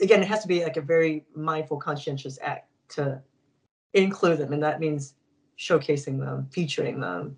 again, 0.00 0.22
it 0.22 0.28
has 0.28 0.42
to 0.42 0.48
be 0.48 0.62
like 0.62 0.76
a 0.76 0.82
very 0.82 1.24
mindful, 1.34 1.78
conscientious 1.78 2.38
act 2.42 2.68
to 2.90 3.20
include 3.94 4.38
them. 4.38 4.52
And 4.52 4.62
that 4.62 4.80
means 4.80 5.14
showcasing 5.58 6.18
them, 6.18 6.48
featuring 6.50 7.00
them, 7.00 7.36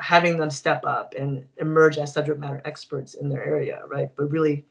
having 0.00 0.38
them 0.38 0.50
step 0.50 0.84
up 0.84 1.14
and 1.16 1.44
emerge 1.58 1.98
as 1.98 2.12
subject 2.12 2.40
matter 2.40 2.60
experts 2.64 3.14
in 3.14 3.28
their 3.28 3.44
area, 3.44 3.82
right? 3.86 4.10
But 4.16 4.30
really 4.30 4.64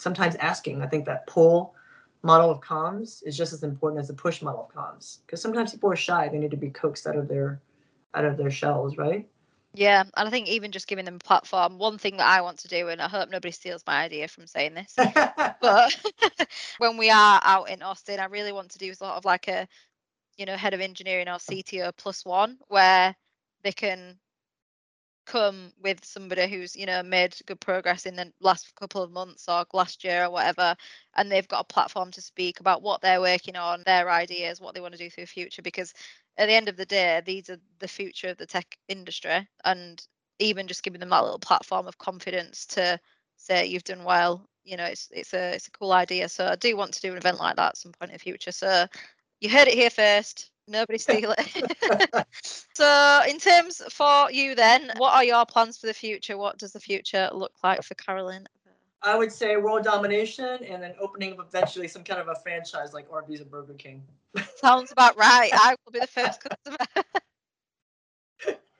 sometimes 0.00 0.36
asking. 0.36 0.82
I 0.82 0.86
think 0.86 1.06
that 1.06 1.26
pull 1.26 1.74
model 2.22 2.50
of 2.50 2.60
comms 2.60 3.22
is 3.24 3.36
just 3.36 3.52
as 3.52 3.62
important 3.62 4.00
as 4.00 4.08
the 4.08 4.14
push 4.14 4.42
model 4.42 4.68
of 4.68 4.74
comms. 4.74 5.18
Because 5.24 5.40
sometimes 5.40 5.72
people 5.72 5.90
are 5.90 5.96
shy, 5.96 6.28
they 6.28 6.38
need 6.38 6.50
to 6.50 6.56
be 6.56 6.70
coaxed 6.70 7.06
out 7.06 7.16
of 7.16 7.28
their 7.28 7.60
out 8.14 8.24
of 8.24 8.36
their 8.36 8.50
shells, 8.50 8.96
right? 8.96 9.28
Yeah, 9.72 10.02
and 10.16 10.26
I 10.26 10.30
think 10.30 10.48
even 10.48 10.72
just 10.72 10.88
giving 10.88 11.04
them 11.04 11.14
a 11.14 11.24
platform, 11.24 11.78
one 11.78 11.96
thing 11.96 12.16
that 12.16 12.26
I 12.26 12.40
want 12.40 12.58
to 12.58 12.68
do, 12.68 12.88
and 12.88 13.00
I 13.00 13.06
hope 13.06 13.30
nobody 13.30 13.52
steals 13.52 13.84
my 13.86 14.02
idea 14.02 14.26
from 14.26 14.48
saying 14.48 14.74
this, 14.74 14.94
but 15.60 16.08
when 16.78 16.96
we 16.96 17.08
are 17.08 17.40
out 17.44 17.70
in 17.70 17.80
Austin, 17.80 18.18
I 18.18 18.24
really 18.24 18.50
want 18.50 18.72
to 18.72 18.78
do 18.78 18.92
sort 18.94 19.12
of 19.12 19.24
like 19.24 19.46
a 19.46 19.68
you 20.40 20.46
know, 20.46 20.56
head 20.56 20.72
of 20.72 20.80
engineering 20.80 21.28
or 21.28 21.34
CTO 21.34 21.92
plus 21.94 22.24
one, 22.24 22.56
where 22.68 23.14
they 23.62 23.72
can 23.72 24.18
come 25.30 25.72
with 25.80 26.04
somebody 26.04 26.48
who's 26.48 26.74
you 26.74 26.86
know 26.86 27.04
made 27.04 27.36
good 27.46 27.60
progress 27.60 28.04
in 28.04 28.16
the 28.16 28.32
last 28.40 28.74
couple 28.74 29.00
of 29.00 29.12
months 29.12 29.44
or 29.48 29.64
last 29.72 30.02
year 30.02 30.24
or 30.24 30.30
whatever 30.30 30.74
and 31.14 31.30
they've 31.30 31.46
got 31.46 31.60
a 31.60 31.72
platform 31.72 32.10
to 32.10 32.20
speak 32.20 32.58
about 32.58 32.82
what 32.82 33.00
they're 33.00 33.20
working 33.20 33.54
on 33.54 33.80
their 33.86 34.10
ideas 34.10 34.60
what 34.60 34.74
they 34.74 34.80
want 34.80 34.92
to 34.92 34.98
do 34.98 35.08
through 35.08 35.22
the 35.22 35.28
future 35.28 35.62
because 35.62 35.94
at 36.36 36.46
the 36.46 36.52
end 36.52 36.68
of 36.68 36.76
the 36.76 36.84
day 36.84 37.22
these 37.24 37.48
are 37.48 37.58
the 37.78 37.86
future 37.86 38.26
of 38.28 38.38
the 38.38 38.46
tech 38.46 38.76
industry 38.88 39.46
and 39.64 40.08
even 40.40 40.66
just 40.66 40.82
giving 40.82 40.98
them 40.98 41.10
that 41.10 41.22
little 41.22 41.38
platform 41.38 41.86
of 41.86 41.96
confidence 41.98 42.66
to 42.66 42.98
say 43.36 43.64
you've 43.64 43.84
done 43.84 44.02
well 44.02 44.44
you 44.64 44.76
know 44.76 44.84
it's 44.84 45.08
it's 45.12 45.32
a 45.32 45.54
it's 45.54 45.68
a 45.68 45.70
cool 45.70 45.92
idea 45.92 46.28
so 46.28 46.48
i 46.48 46.56
do 46.56 46.76
want 46.76 46.92
to 46.92 47.00
do 47.00 47.12
an 47.12 47.18
event 47.18 47.38
like 47.38 47.54
that 47.54 47.68
at 47.68 47.76
some 47.76 47.92
point 47.92 48.10
in 48.10 48.14
the 48.14 48.18
future 48.18 48.50
so 48.50 48.84
you 49.40 49.48
heard 49.48 49.68
it 49.68 49.74
here 49.74 49.90
first. 49.90 50.50
Nobody 50.70 50.98
steal 50.98 51.34
it. 51.36 52.26
so, 52.74 53.22
in 53.28 53.38
terms 53.38 53.82
for 53.90 54.30
you, 54.30 54.54
then, 54.54 54.92
what 54.96 55.12
are 55.14 55.24
your 55.24 55.44
plans 55.44 55.78
for 55.78 55.86
the 55.86 55.94
future? 55.94 56.38
What 56.38 56.58
does 56.58 56.72
the 56.72 56.80
future 56.80 57.28
look 57.32 57.52
like 57.64 57.82
for 57.82 57.94
Carolyn? 57.94 58.46
I 59.02 59.16
would 59.16 59.32
say 59.32 59.56
world 59.56 59.84
domination 59.84 60.62
and 60.64 60.82
then 60.82 60.94
opening 61.00 61.32
up 61.32 61.46
eventually 61.46 61.88
some 61.88 62.04
kind 62.04 62.20
of 62.20 62.28
a 62.28 62.34
franchise 62.36 62.92
like 62.92 63.06
Arby's 63.10 63.40
or 63.40 63.46
Burger 63.46 63.74
King. 63.74 64.02
Sounds 64.56 64.92
about 64.92 65.16
right. 65.16 65.50
I 65.52 65.74
will 65.84 65.92
be 65.92 66.00
the 66.00 66.06
first 66.06 66.40
customer. 66.40 66.76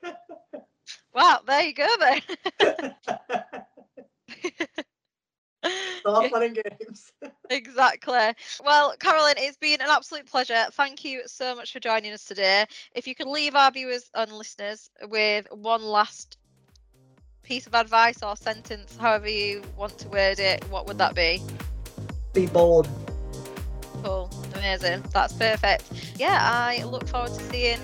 wow, 1.14 1.40
there 1.46 1.62
you 1.62 1.72
go 1.74 1.88
then 1.98 2.94
all 6.04 6.28
fun 6.28 6.42
and 6.42 6.54
games. 6.54 7.12
Exactly. 7.50 8.32
Well, 8.64 8.94
Carolyn, 8.98 9.34
it's 9.38 9.56
been 9.56 9.80
an 9.80 9.88
absolute 9.90 10.26
pleasure. 10.26 10.66
Thank 10.72 11.04
you 11.04 11.22
so 11.26 11.54
much 11.54 11.72
for 11.72 11.80
joining 11.80 12.12
us 12.12 12.24
today. 12.24 12.64
If 12.94 13.06
you 13.06 13.14
could 13.14 13.26
leave 13.26 13.54
our 13.54 13.70
viewers 13.70 14.10
and 14.14 14.32
listeners 14.32 14.90
with 15.08 15.46
one 15.50 15.82
last 15.82 16.38
piece 17.42 17.66
of 17.66 17.74
advice 17.74 18.22
or 18.22 18.36
sentence, 18.36 18.96
however 18.96 19.28
you 19.28 19.62
want 19.76 19.98
to 19.98 20.08
word 20.08 20.38
it, 20.38 20.64
what 20.70 20.86
would 20.86 20.98
that 20.98 21.14
be? 21.14 21.42
Be 22.32 22.46
bold. 22.46 22.88
Cool. 24.02 24.30
Amazing. 24.54 25.02
That's 25.12 25.32
perfect. 25.32 25.84
Yeah, 26.16 26.38
I 26.40 26.84
look 26.84 27.06
forward 27.08 27.34
to 27.34 27.42
seeing 27.50 27.80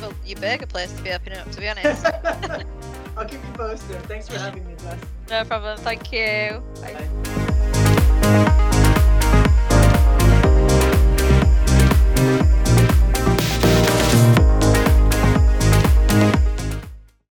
well 0.00 0.14
your 0.24 0.40
burger 0.40 0.66
place 0.66 0.92
to 0.92 1.02
be 1.02 1.10
opening 1.10 1.38
up 1.38 1.50
to 1.52 1.60
be 1.60 1.68
honest. 1.68 2.04
I'll 3.16 3.26
keep 3.26 3.44
you 3.44 3.52
posted. 3.54 4.02
Thanks 4.04 4.28
for 4.28 4.38
having 4.38 4.66
me, 4.66 4.74
Jess. 4.80 4.98
No 5.28 5.44
problem. 5.44 5.78
Thank 5.78 6.10
you. 6.12 6.62
Bye. 6.80 6.94
Bye. 6.94 7.21